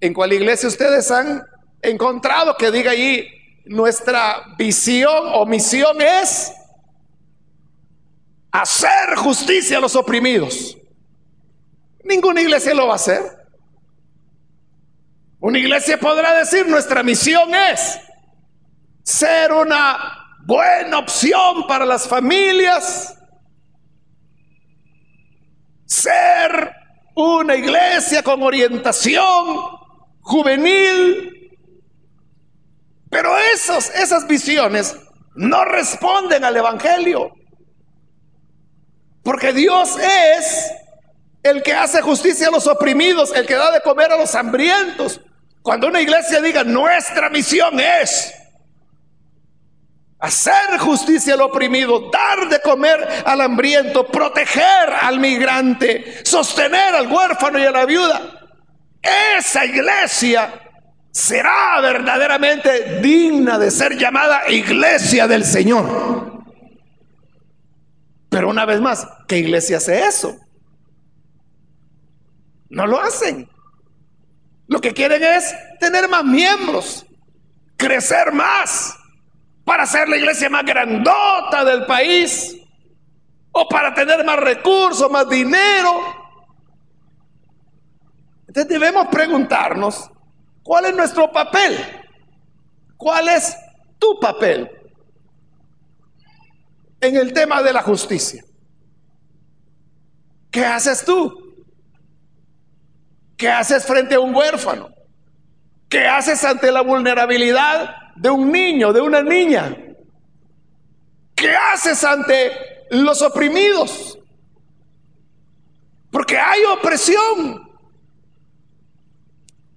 [0.00, 1.42] ¿En cuál iglesia ustedes han
[1.82, 3.28] encontrado que diga ahí
[3.64, 6.52] nuestra visión o misión es
[8.52, 10.76] hacer justicia a los oprimidos?
[12.04, 13.22] Ninguna iglesia lo va a hacer.
[15.40, 17.98] Una iglesia podrá decir, nuestra misión es
[19.02, 23.16] ser una buena opción para las familias,
[25.86, 26.72] ser
[27.14, 29.56] una iglesia con orientación
[30.20, 31.30] juvenil.
[33.10, 34.96] Pero esas visiones
[35.36, 37.32] no responden al Evangelio.
[39.22, 40.72] Porque Dios es
[41.42, 45.20] el que hace justicia a los oprimidos, el que da de comer a los hambrientos.
[45.62, 48.34] Cuando una iglesia diga, nuestra misión es
[50.18, 57.58] hacer justicia al oprimido, dar de comer al hambriento, proteger al migrante, sostener al huérfano
[57.58, 58.48] y a la viuda,
[59.36, 60.52] esa iglesia
[61.10, 66.42] será verdaderamente digna de ser llamada iglesia del Señor.
[68.28, 70.36] Pero una vez más, ¿qué iglesia hace eso?
[72.68, 73.48] No lo hacen.
[74.66, 77.06] Lo que quieren es tener más miembros,
[77.76, 78.96] crecer más,
[79.64, 82.56] para ser la iglesia más grandota del país,
[83.56, 86.02] o para tener más recursos, más dinero.
[88.48, 90.10] Entonces debemos preguntarnos,
[90.62, 91.78] ¿cuál es nuestro papel?
[92.96, 93.56] ¿Cuál es
[93.98, 94.70] tu papel
[97.00, 98.44] en el tema de la justicia?
[100.50, 101.32] ¿Qué haces tú?
[103.36, 104.88] ¿Qué haces frente a un huérfano?
[105.88, 109.76] ¿Qué haces ante la vulnerabilidad de un niño, de una niña?
[111.34, 112.52] ¿Qué haces ante
[112.90, 114.18] los oprimidos?
[116.10, 117.64] Porque hay opresión.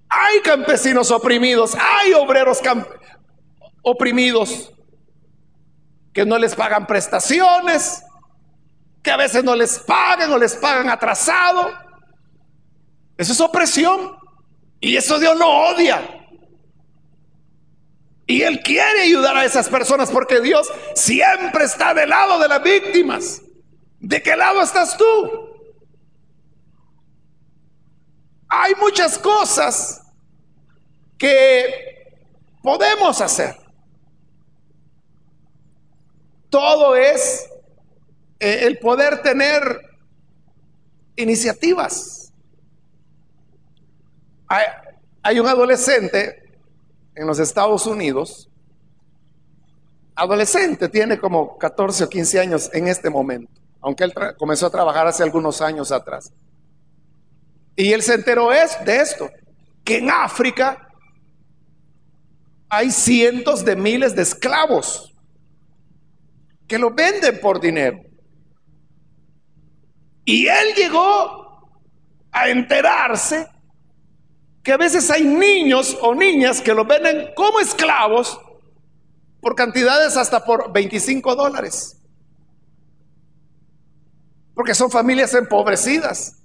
[0.08, 2.62] Hay campesinos oprimidos, hay obreros
[3.82, 4.72] oprimidos
[6.14, 8.02] que no les pagan prestaciones,
[9.02, 11.70] que a veces no les pagan o les pagan atrasado.
[13.18, 14.16] Eso es opresión.
[14.80, 16.17] Y eso Dios lo odia.
[18.28, 22.62] Y Él quiere ayudar a esas personas porque Dios siempre está del lado de las
[22.62, 23.42] víctimas.
[23.98, 25.48] ¿De qué lado estás tú?
[28.48, 30.02] Hay muchas cosas
[31.18, 32.12] que
[32.62, 33.56] podemos hacer.
[36.50, 37.48] Todo es
[38.40, 39.80] eh, el poder tener
[41.16, 42.32] iniciativas.
[45.22, 46.47] Hay, un adolescente
[47.18, 48.48] en los Estados Unidos,
[50.14, 55.06] adolescente, tiene como 14 o 15 años en este momento, aunque él comenzó a trabajar
[55.08, 56.32] hace algunos años atrás.
[57.74, 59.28] Y él se enteró es, de esto,
[59.84, 60.88] que en África
[62.68, 65.12] hay cientos de miles de esclavos
[66.68, 68.00] que lo venden por dinero.
[70.24, 71.68] Y él llegó
[72.30, 73.48] a enterarse
[74.68, 78.38] que a veces hay niños o niñas que los venden como esclavos
[79.40, 81.98] por cantidades hasta por 25 dólares.
[84.52, 86.42] Porque son familias empobrecidas,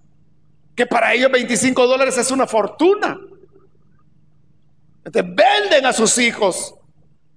[0.73, 3.19] que para ellos 25 dólares es una fortuna.
[5.03, 6.75] Entonces venden a sus hijos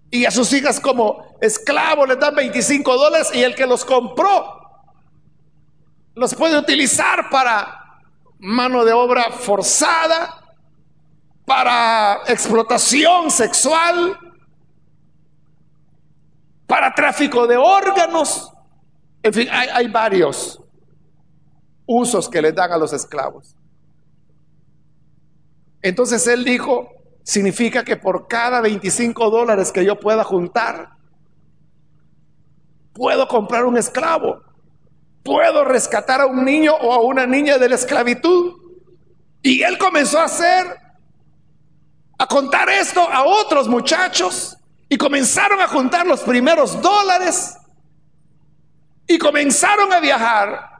[0.09, 4.55] y a sus hijas como esclavos les dan 25 dólares y el que los compró
[6.15, 7.99] los puede utilizar para
[8.39, 10.45] mano de obra forzada
[11.47, 14.19] para explotación sexual,
[16.67, 18.53] para tráfico de órganos.
[19.23, 20.61] En fin, hay, varios
[21.87, 23.55] usos que le dan a los esclavos.
[25.83, 26.89] Entonces él dijo,
[27.23, 30.97] significa que por cada 25 dólares que yo pueda juntar,
[32.93, 34.43] puedo comprar un esclavo,
[35.23, 38.55] puedo rescatar a un niño o a una niña de la esclavitud.
[39.43, 40.86] Y él comenzó a hacer
[42.19, 44.57] a contar esto a otros muchachos
[44.89, 47.57] y comenzaron a juntar los primeros dólares
[49.07, 50.71] y comenzaron a viajar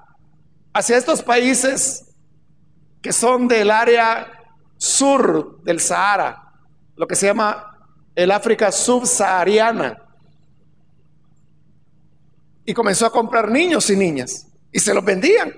[0.73, 2.15] hacia estos países
[3.03, 4.33] que son del área
[4.77, 6.53] sur del Sahara,
[6.97, 7.79] lo que se llama
[8.15, 10.03] el África subsahariana.
[12.65, 15.55] Y comenzó a comprar niños y niñas y se los vendían.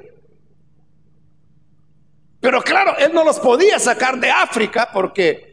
[2.40, 5.47] Pero claro, él no los podía sacar de África porque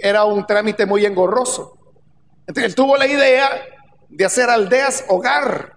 [0.00, 1.78] era un trámite muy engorroso.
[2.46, 3.50] Él tuvo la idea
[4.08, 5.74] de hacer aldeas hogar,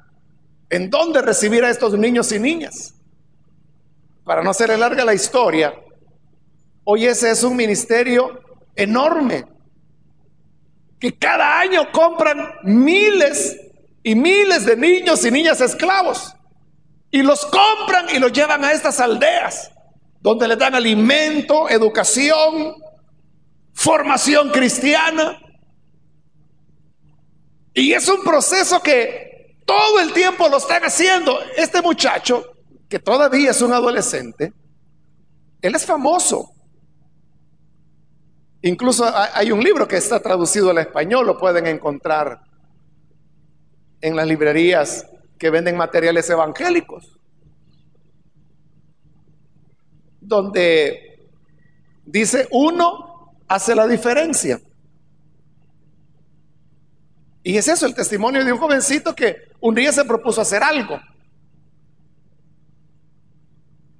[0.70, 2.94] en donde recibir a estos niños y niñas.
[4.24, 5.74] Para no hacer larga la historia,
[6.84, 8.40] hoy ese es un ministerio
[8.76, 9.46] enorme,
[11.00, 13.58] que cada año compran miles
[14.04, 16.34] y miles de niños y niñas esclavos,
[17.10, 19.72] y los compran y los llevan a estas aldeas,
[20.22, 22.76] donde les dan alimento, educación,
[23.74, 25.40] formación cristiana.
[27.74, 31.38] Y es un proceso que todo el tiempo lo están haciendo.
[31.56, 32.44] Este muchacho,
[32.90, 34.54] que todavía es un adolescente,
[35.62, 36.52] Él es famoso.
[38.64, 42.42] Incluso hay un libro que está traducido al español, lo pueden encontrar
[44.02, 45.08] en las librerías
[45.40, 47.18] que venden materiales evangélicos,
[50.20, 51.28] donde
[52.06, 53.11] dice uno
[53.52, 54.62] hace la diferencia.
[57.44, 61.02] Y es eso, el testimonio de un jovencito que un día se propuso hacer algo.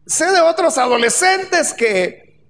[0.06, 2.48] Sé de otros adolescentes que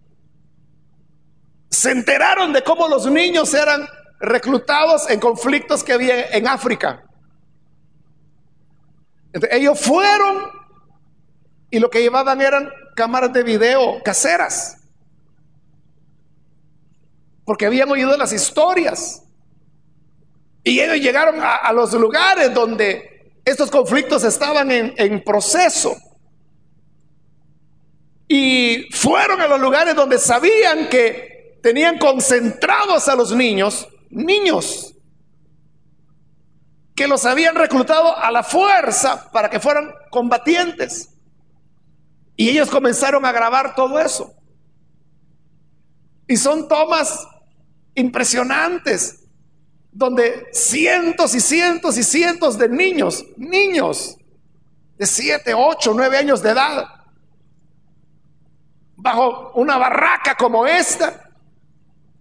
[1.71, 3.87] se enteraron de cómo los niños eran
[4.19, 7.03] reclutados en conflictos que había en África.
[9.49, 10.51] ellos fueron
[11.71, 14.80] y lo que llevaban eran cámaras de video caseras.
[17.51, 19.23] Porque habían oído las historias.
[20.63, 25.93] Y ellos llegaron a, los lugares donde estos conflictos estaban en, en proceso.
[28.29, 34.95] Y fueron a los lugares donde sabían que tenían concentrados a los niños, niños,
[36.95, 41.09] que los habían reclutado a la fuerza para que fueran combatientes.
[42.37, 44.33] Y ellos comenzaron a grabar todo eso.
[46.29, 47.27] Y son tomas
[47.95, 49.21] impresionantes
[49.91, 54.17] donde cientos y cientos y cientos de niños, niños
[54.97, 56.87] de 7, 8, 9 años de edad,
[58.95, 61.29] bajo una barraca como esta,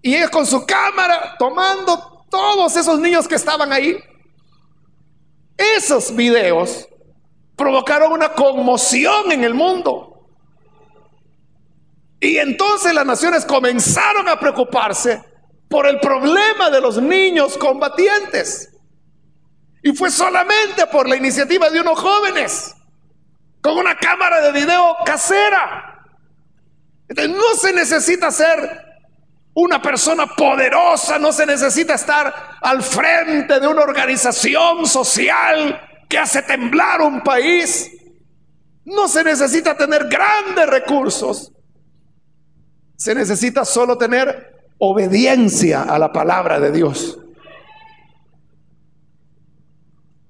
[0.02, 3.98] y ellos con su cámara tomando todos esos niños que estaban ahí.
[5.56, 6.88] Esos videos
[7.54, 10.26] provocaron una conmoción en el mundo.
[12.18, 15.22] Y entonces las naciones comenzaron a preocuparse
[15.70, 18.68] por el problema de los niños combatientes.
[19.82, 22.74] Y fue solamente por la iniciativa de unos jóvenes
[23.62, 26.04] con una cámara de video casera.
[27.08, 28.58] No se necesita ser
[29.54, 36.42] una persona poderosa, no se necesita estar al frente de una organización social que hace
[36.42, 37.92] temblar un país.
[38.84, 41.52] No se necesita tener grandes recursos.
[42.96, 44.49] Se necesita solo tener
[44.80, 47.18] obediencia a la palabra de Dios.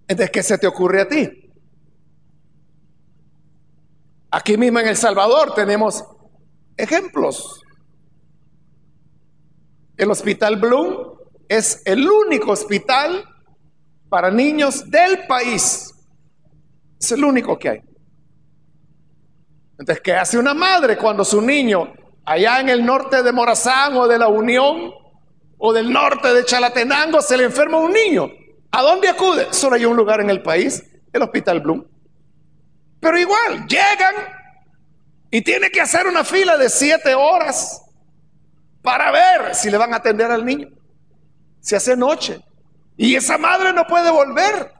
[0.08, 1.52] Entonces, ¿qué se te ocurre a ti?
[4.32, 6.04] Aquí mismo en El Salvador tenemos
[6.76, 7.62] ejemplos.
[9.96, 11.16] El Hospital Bloom
[11.48, 13.24] es el único hospital
[14.08, 15.94] para niños del país.
[17.00, 17.80] Es el único que hay.
[19.78, 21.92] Entonces, ¿qué hace una madre cuando su niño
[22.24, 24.92] allá en el norte de Morazán o de la Unión
[25.58, 28.28] o del norte de Chalatenango se le enferma un niño.
[28.72, 29.52] ¿A dónde acude?
[29.52, 31.84] Solo hay un lugar en el país, el Hospital Bloom.
[33.00, 34.14] Pero igual, llegan
[35.30, 37.82] y tiene que hacer una fila de siete horas
[38.82, 40.68] para ver si le van a atender al niño.
[41.60, 42.40] Se hace noche.
[42.96, 44.72] Y esa madre no puede volver.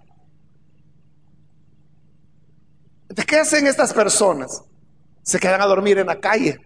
[3.26, 4.62] ¿Qué hacen estas personas?
[5.22, 6.58] Se quedan a dormir en la calle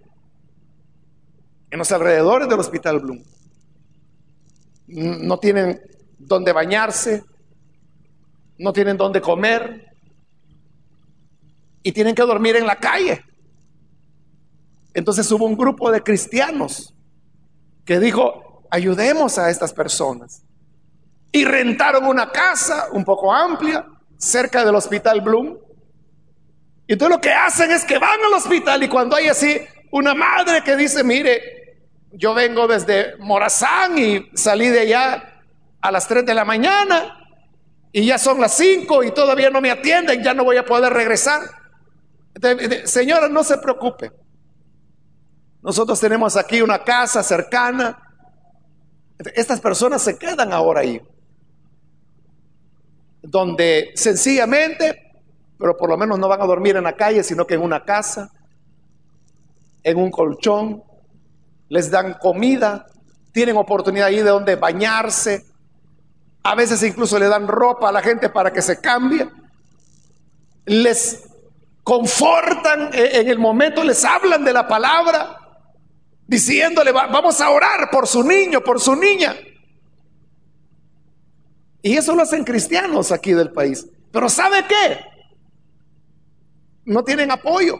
[1.75, 3.20] en los alrededores del Hospital Bloom.
[4.87, 5.83] No tienen
[6.16, 7.25] donde bañarse,
[8.57, 9.93] no tienen donde comer
[11.83, 13.25] y tienen que dormir en la calle.
[14.95, 16.95] Entonces hubo un grupo de cristianos
[17.85, 20.45] que dijo, ayudemos a estas personas.
[21.33, 23.85] Y rentaron una casa un poco amplia
[24.16, 25.59] cerca del Hospital Bloom.
[26.87, 29.59] Y entonces lo que hacen es que van al hospital y cuando hay así
[29.91, 31.64] una madre que dice, mire,
[32.17, 35.43] yo vengo desde Morazán y salí de allá
[35.81, 37.19] a las 3 de la mañana
[37.93, 40.93] y ya son las 5 y todavía no me atienden, ya no voy a poder
[40.93, 41.43] regresar.
[42.85, 44.12] señora, no se preocupe.
[45.62, 47.99] Nosotros tenemos aquí una casa cercana.
[49.35, 51.01] Estas personas se quedan ahora ahí.
[53.23, 55.12] Donde sencillamente,
[55.59, 57.85] pero por lo menos no van a dormir en la calle, sino que en una
[57.85, 58.31] casa,
[59.83, 60.83] en un colchón,
[61.75, 62.87] les dan comida,
[63.33, 65.45] tienen oportunidad ahí de donde bañarse,
[66.45, 69.29] a veces incluso le dan ropa a la gente para que se cambie,
[70.66, 71.25] les
[71.83, 75.37] confortan e-, en el momento, les hablan de la palabra,
[76.29, 79.35] diciéndole, vamos a orar por su niño, por su niña.
[81.83, 83.85] Y eso lo hacen cristianos aquí del país.
[84.12, 85.01] Pero ¿sabe qué?
[86.85, 87.79] No tienen apoyo.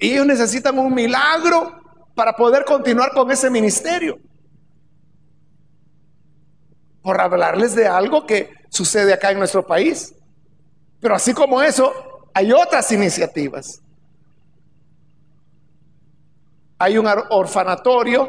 [0.00, 1.81] Y ellos necesitan un milagro
[2.14, 4.18] para poder continuar con ese ministerio.
[7.02, 10.14] Por hablarles de algo que sucede acá en nuestro país.
[11.00, 11.92] Pero así como eso,
[12.32, 13.82] hay otras iniciativas.
[16.82, 18.28] hay un orfanatorio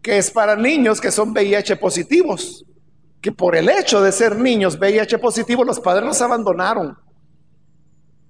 [0.00, 2.64] que es para niños que son VIH positivos,
[3.20, 6.96] que por el hecho de ser niños VIH positivos los padres los abandonaron,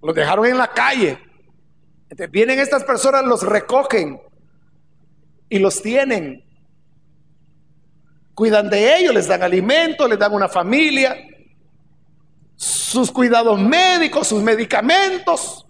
[0.02, 1.20] los dejaron en la calle.
[2.30, 4.20] Vienen estas personas, los recogen
[5.48, 6.44] y los tienen.
[8.34, 11.16] Cuidan de ellos, les dan alimento, les dan una familia,
[12.56, 15.66] sus cuidados médicos, sus medicamentos.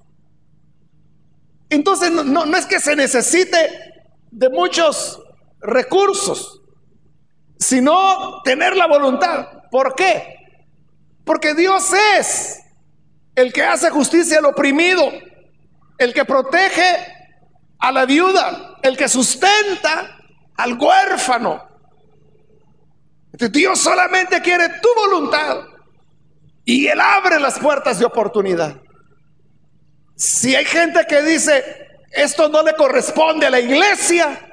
[1.71, 3.57] Entonces no, no, es que se necesite
[4.31, 5.21] de muchos
[5.61, 6.63] recursos,
[7.59, 9.65] sino tener la voluntad.
[9.71, 10.37] ¿Por qué?
[11.25, 12.61] Porque Dios es
[13.35, 15.11] el que hace justicia al oprimido,
[15.99, 17.18] el que protege
[17.79, 20.19] a la viuda, el que sustenta
[20.57, 21.67] al huérfano.
[23.33, 25.59] Dios solamente quiere tu voluntad
[26.65, 28.77] y Él abre las puertas de oportunidad.
[30.17, 31.65] Si hay gente que dice,
[32.11, 34.49] esto no le corresponde a la iglesia,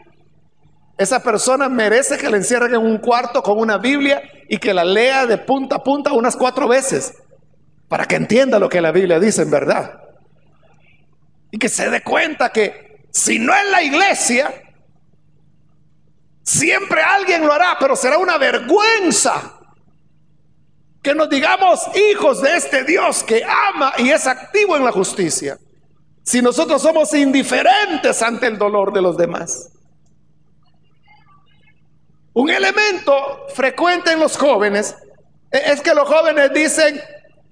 [0.97, 4.85] esa persona merece que le encierren en un cuarto con una Biblia y que la
[4.85, 7.15] lea de punta a punta unas cuatro veces
[7.89, 9.99] para que entienda lo que la Biblia dice en verdad.
[11.51, 14.53] Y que se dé cuenta que si no es la iglesia,
[16.43, 19.57] siempre alguien lo hará, pero será una vergüenza
[21.01, 21.79] que nos digamos
[22.11, 25.57] hijos de este Dios que ama y es activo en la justicia,
[26.23, 29.71] si nosotros somos indiferentes ante el dolor de los demás.
[32.33, 34.93] Un elemento frecuente en los jóvenes
[35.51, 36.99] es que los jóvenes dicen,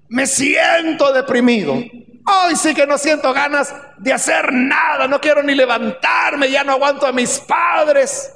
[0.10, 1.82] me siento deprimido.
[2.26, 6.74] Hoy sí que no siento ganas de hacer nada, no quiero ni levantarme, ya no
[6.74, 8.34] aguanto a mis padres.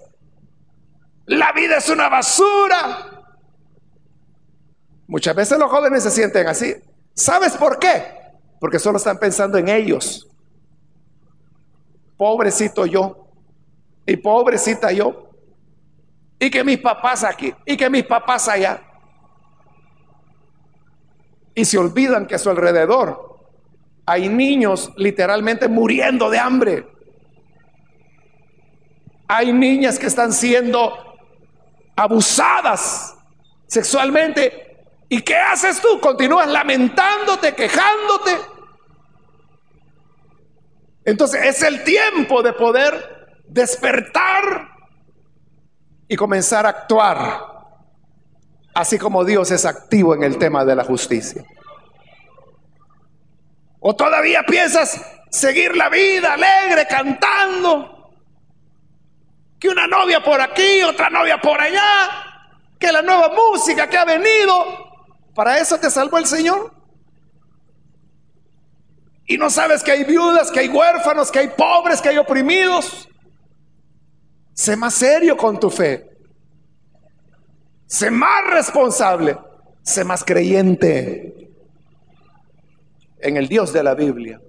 [1.25, 3.23] La vida es una basura.
[5.07, 6.75] Muchas veces los jóvenes se sienten así.
[7.13, 8.03] ¿Sabes por qué?
[8.59, 10.27] Porque solo están pensando en ellos.
[12.17, 13.29] Pobrecito yo.
[14.05, 15.29] Y pobrecita yo.
[16.39, 17.53] Y que mis papás aquí.
[17.65, 18.81] Y que mis papás allá.
[21.55, 23.26] Y se olvidan que a su alrededor
[24.07, 26.87] hay niños literalmente muriendo de hambre.
[29.27, 30.97] Hay niñas que están siendo
[31.95, 33.15] abusadas
[33.67, 34.67] sexualmente
[35.09, 35.99] ¿Y qué haces tú?
[36.01, 38.37] Continúas lamentándote, quejándote.
[41.05, 44.67] Entonces es el tiempo de poder despertar
[46.09, 47.41] y comenzar a actuar,
[48.73, 51.45] así como Dios es activo en el tema de la justicia.
[53.79, 58.11] O todavía piensas seguir la vida alegre, cantando,
[59.59, 62.09] que una novia por aquí, otra novia por allá,
[62.79, 64.87] que la nueva música que ha venido,
[65.37, 66.73] ¿Para eso te salvó el Señor?
[69.27, 73.07] Y no sabes que hay viudas, que hay huérfanos, que hay pobres, que hay oprimidos.
[74.55, 76.09] Sé más serio con tu fe.
[77.85, 79.37] Sé más responsable.
[79.83, 81.46] Sé más creyente
[83.19, 84.39] en el Dios de la Biblia.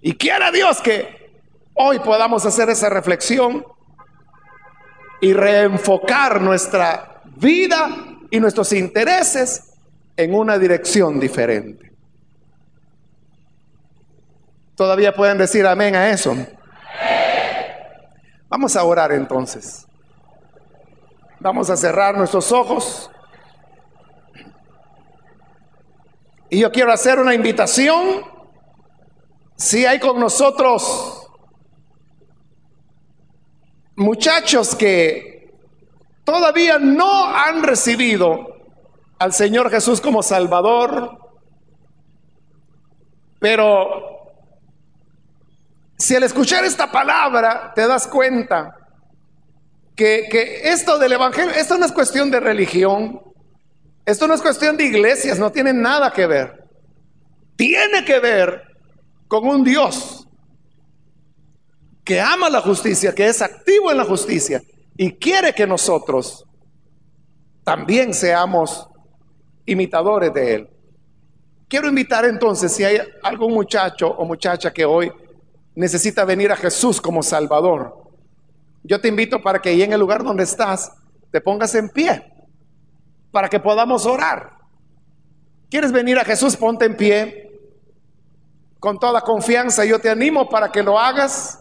[0.00, 1.32] Y quiera Dios que
[1.74, 3.64] hoy podamos hacer esa reflexión
[5.20, 7.88] y reenfocar nuestra vida
[8.30, 9.74] y nuestros intereses
[10.16, 11.90] en una dirección diferente.
[14.74, 16.34] Todavía pueden decir amén a eso.
[18.48, 19.86] Vamos a orar entonces.
[21.38, 23.10] Vamos a cerrar nuestros ojos.
[26.50, 28.22] Y yo quiero hacer una invitación.
[29.56, 31.28] Si hay con nosotros
[33.94, 35.52] muchachos que
[36.24, 38.48] todavía no han recibido
[39.18, 41.18] al Señor Jesús como Salvador,
[43.38, 44.32] pero
[45.98, 48.74] si al escuchar esta palabra te das cuenta
[49.94, 53.20] que, que, esto del Evangelio, esto no es cuestión de religión,
[54.04, 56.64] esto no es cuestión de iglesias, no tiene nada que ver.
[57.56, 58.62] Tiene que ver
[59.28, 60.26] con un Dios
[62.04, 64.60] que ama la justicia, que es activo en la justicia
[64.96, 66.44] y quiere que nosotros
[67.62, 68.88] también seamos
[69.64, 70.68] imitadores de Él.
[71.68, 75.12] Quiero invitar entonces, si hay algún muchacho o muchacha que hoy
[75.76, 77.94] necesita venir a Jesús como Salvador,
[78.82, 80.90] yo te invito para que ahí en el lugar donde estás
[81.30, 82.24] te pongas en pie,
[83.30, 84.58] para que podamos orar.
[85.70, 86.56] ¿Quieres venir a Jesús?
[86.56, 87.48] Ponte en pie.
[88.78, 91.58] Con toda confianza yo te animo para que lo hagas.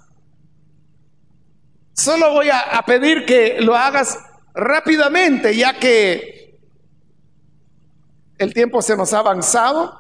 [1.94, 4.18] Solo voy a, pedir que lo hagas
[4.54, 6.58] rápidamente, ya que
[8.38, 9.94] el tiempo se nos ha avanzado.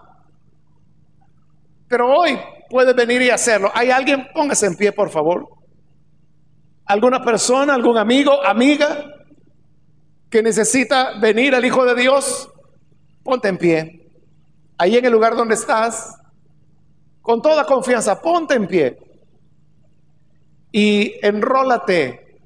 [1.87, 2.39] Pero hoy
[2.69, 3.69] puede venir y hacerlo.
[3.75, 4.27] ¿Hay alguien?
[4.33, 5.45] Póngase en pie, por favor.
[6.85, 9.18] ¿Alguna persona, algún amigo, amiga
[10.29, 12.49] que necesita venir al Hijo de Dios?
[13.23, 14.09] Ponte en pie.
[14.77, 16.15] Ahí en el lugar donde estás,
[17.21, 18.97] con toda confianza, ponte en pie
[20.71, 22.39] y enrólate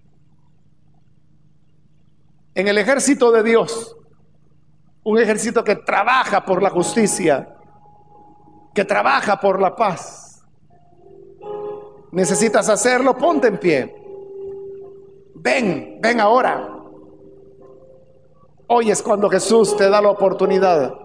[2.55, 3.95] en el ejército de Dios,
[5.03, 7.55] un ejército que trabaja por la justicia,
[8.73, 10.43] que trabaja por la paz.
[12.11, 13.95] Necesitas hacerlo, ponte en pie.
[15.35, 16.82] Ven, ven ahora.
[18.75, 20.95] Hoy es cuando Jesús te da la oportunidad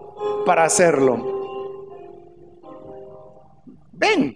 [0.43, 1.19] para hacerlo.
[3.91, 4.35] Ven.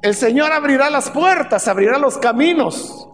[0.00, 3.08] El Señor abrirá las puertas, abrirá los caminos.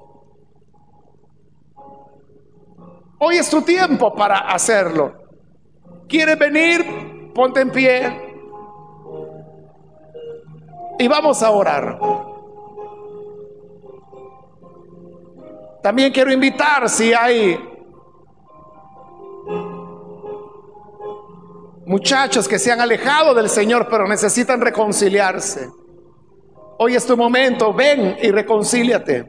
[3.19, 5.15] Hoy es tu tiempo para hacerlo.
[6.07, 7.33] ¿Quieres venir?
[7.35, 8.45] Ponte en pie.
[10.99, 11.99] Y vamos a orar.
[15.85, 17.61] También quiero invitar si hay
[21.85, 25.69] muchachos que se han alejado del Señor pero necesitan reconciliarse.
[26.79, 29.27] Hoy es tu momento, ven y reconcíliate.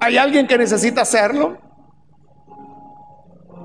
[0.00, 1.56] ¿Hay alguien que necesita hacerlo?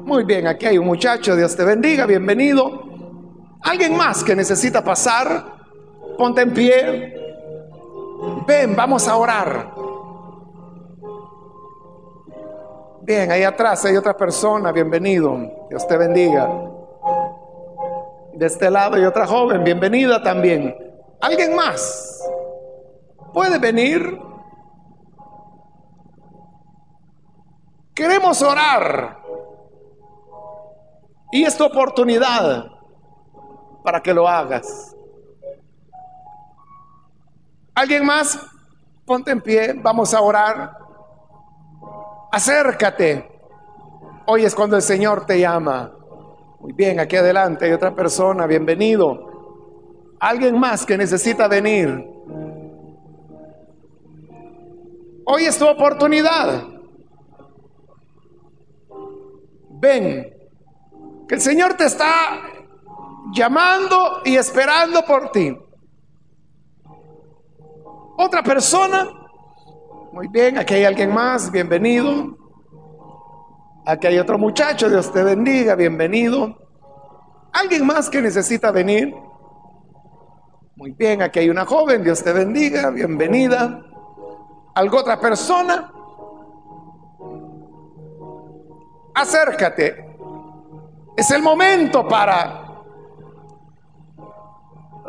[0.04, 2.84] Muy bien, aquí hay un muchacho, Dios te bendiga, bienvenido.
[3.64, 5.56] ¿Alguien más que necesita pasar?
[6.16, 7.16] Ponte en pie.
[8.46, 9.85] Ven, vamos a orar.
[13.02, 15.68] Bien, ahí atrás hay otra persona, bienvenido.
[15.70, 16.50] Dios te bendiga.
[18.34, 20.76] De este lado hay otra joven, bienvenida también.
[21.22, 22.28] ¿Alguien más?
[23.32, 24.20] ¿Puede venir?
[27.94, 29.20] Queremos orar.
[31.32, 32.66] Y esta oportunidad
[33.84, 34.96] para que lo hagas.
[37.76, 38.40] ¿Alguien más?
[39.06, 40.85] Ponte en pie, vamos a orar
[42.36, 43.32] acércate.
[44.26, 45.94] Hoy es cuando el Señor te llama.
[46.60, 50.18] Muy bien, aquí adelante hay otra persona, bienvenido.
[50.20, 52.06] Alguien más que necesita venir.
[55.26, 56.64] Hoy es tu oportunidad.
[59.70, 60.34] Ven,
[61.30, 62.42] que el Señor te está
[63.32, 65.58] llamando y esperando por ti.
[68.18, 69.25] Otra persona
[70.16, 72.38] muy bien, aquí hay alguien más, bienvenido.
[73.86, 76.56] Aquí hay otro muchacho, Dios te bendiga, bienvenido.
[77.52, 79.14] ¿Alguien más que necesita venir?
[80.78, 83.82] Muy bien, aquí hay una joven, Dios te bendiga, bienvenida.
[84.74, 85.92] ¿Algo otra persona?
[89.16, 90.16] Acércate.
[91.18, 92.64] Es el momento para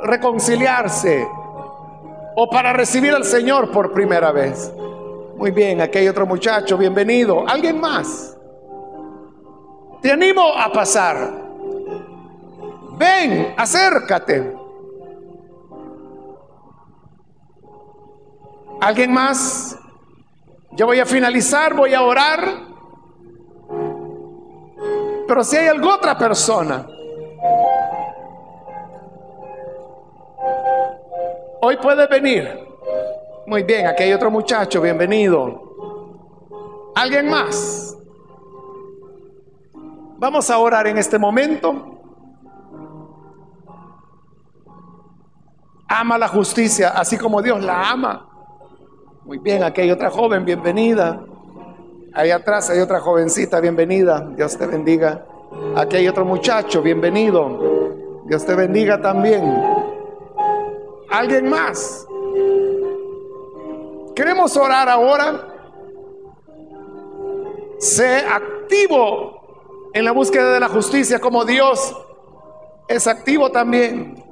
[0.02, 1.28] reconciliarse
[2.34, 4.72] o para recibir al Señor por primera vez.
[5.36, 7.46] Muy bien, aquí hay otro muchacho, bienvenido.
[7.46, 8.38] ¿Alguien más?
[10.00, 11.30] Te animo a pasar.
[12.96, 14.56] Ven, acércate.
[18.80, 19.78] ¿Alguien más?
[20.72, 22.40] Yo voy a finalizar, voy a orar.
[25.28, 26.86] Pero si hay alguna otra persona,
[31.60, 32.65] hoy puede venir.
[33.46, 35.62] Muy bien, aquí hay otro muchacho, bienvenido.
[36.96, 37.96] ¿Alguien más?
[40.18, 42.00] Vamos a orar en este momento.
[45.86, 48.28] Ama la justicia, así como Dios la ama.
[49.24, 51.24] Muy bien, aquí hay otra joven, bienvenida.
[52.14, 54.28] Ahí atrás hay otra jovencita, bienvenida.
[54.34, 55.24] Dios te bendiga.
[55.76, 58.24] Aquí hay otro muchacho, bienvenido.
[58.24, 59.44] Dios te bendiga también.
[61.10, 62.08] ¿Alguien más?
[64.16, 65.46] Queremos orar ahora.
[67.78, 71.94] Sé activo en la búsqueda de la justicia como Dios
[72.88, 74.24] es activo también.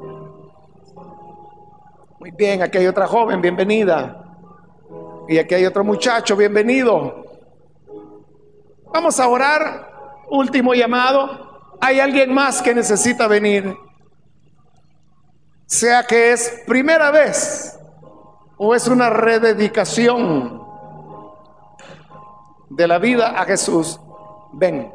[2.18, 4.24] Muy bien, aquí hay otra joven, bienvenida.
[5.28, 7.22] Y aquí hay otro muchacho, bienvenido.
[8.90, 9.92] Vamos a orar.
[10.30, 11.76] Último llamado.
[11.82, 13.76] ¿Hay alguien más que necesita venir?
[15.66, 17.78] Sea que es primera vez
[18.56, 20.62] o es una rededicación
[22.70, 24.00] de la vida a Jesús,
[24.52, 24.92] ven.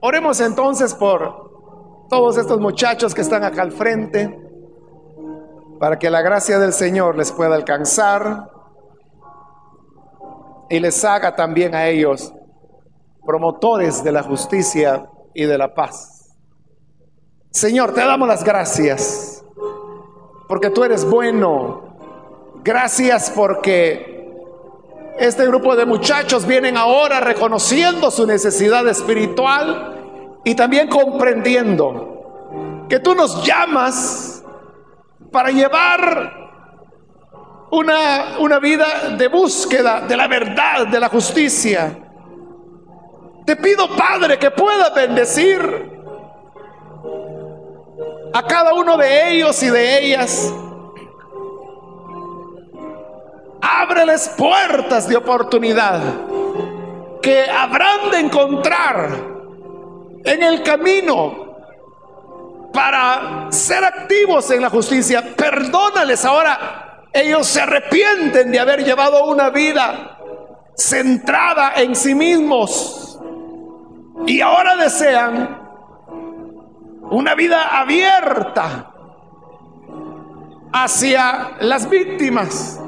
[0.00, 4.38] Oremos entonces por todos estos muchachos que están acá al frente,
[5.78, 8.50] para que la gracia del Señor les pueda alcanzar
[10.68, 12.32] y les haga también a ellos
[13.24, 16.36] promotores de la justicia y de la paz.
[17.50, 19.31] Señor, te damos las gracias
[20.52, 21.96] porque tú eres bueno.
[22.62, 24.28] Gracias porque
[25.18, 33.14] este grupo de muchachos vienen ahora reconociendo su necesidad espiritual y también comprendiendo que tú
[33.14, 34.44] nos llamas
[35.30, 36.34] para llevar
[37.70, 41.98] una, una vida de búsqueda de la verdad, de la justicia.
[43.46, 45.91] Te pido, Padre, que pueda bendecir
[48.32, 50.52] a cada uno de ellos y de ellas.
[53.60, 56.00] Ábreles puertas de oportunidad
[57.20, 59.10] que habrán de encontrar
[60.24, 61.52] en el camino
[62.72, 65.34] para ser activos en la justicia.
[65.36, 70.18] Perdónales ahora ellos se arrepienten de haber llevado una vida
[70.74, 73.20] centrada en sí mismos
[74.26, 75.61] y ahora desean
[77.12, 78.90] una vida abierta
[80.72, 82.80] hacia las víctimas,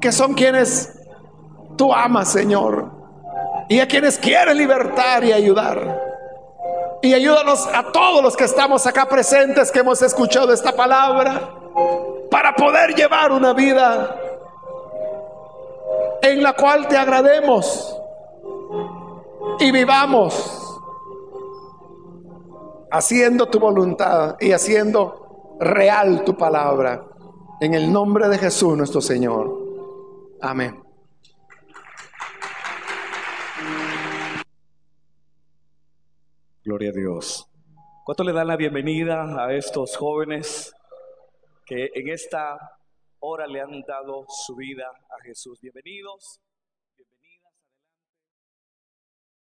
[0.00, 0.98] que son quienes
[1.76, 2.90] tú amas, Señor,
[3.68, 6.02] y a quienes quieres libertar y ayudar.
[7.02, 11.50] Y ayúdanos a todos los que estamos acá presentes, que hemos escuchado esta palabra
[12.30, 14.16] para poder llevar una vida
[16.22, 17.98] en la cual te agrademos
[19.58, 20.63] y vivamos
[22.94, 27.04] haciendo tu voluntad y haciendo real tu palabra.
[27.60, 30.38] En el nombre de Jesús nuestro Señor.
[30.40, 30.80] Amén.
[36.62, 37.50] Gloria a Dios.
[38.04, 40.72] ¿Cuánto le dan la bienvenida a estos jóvenes
[41.66, 42.78] que en esta
[43.18, 45.58] hora le han dado su vida a Jesús.
[45.60, 46.43] Bienvenidos.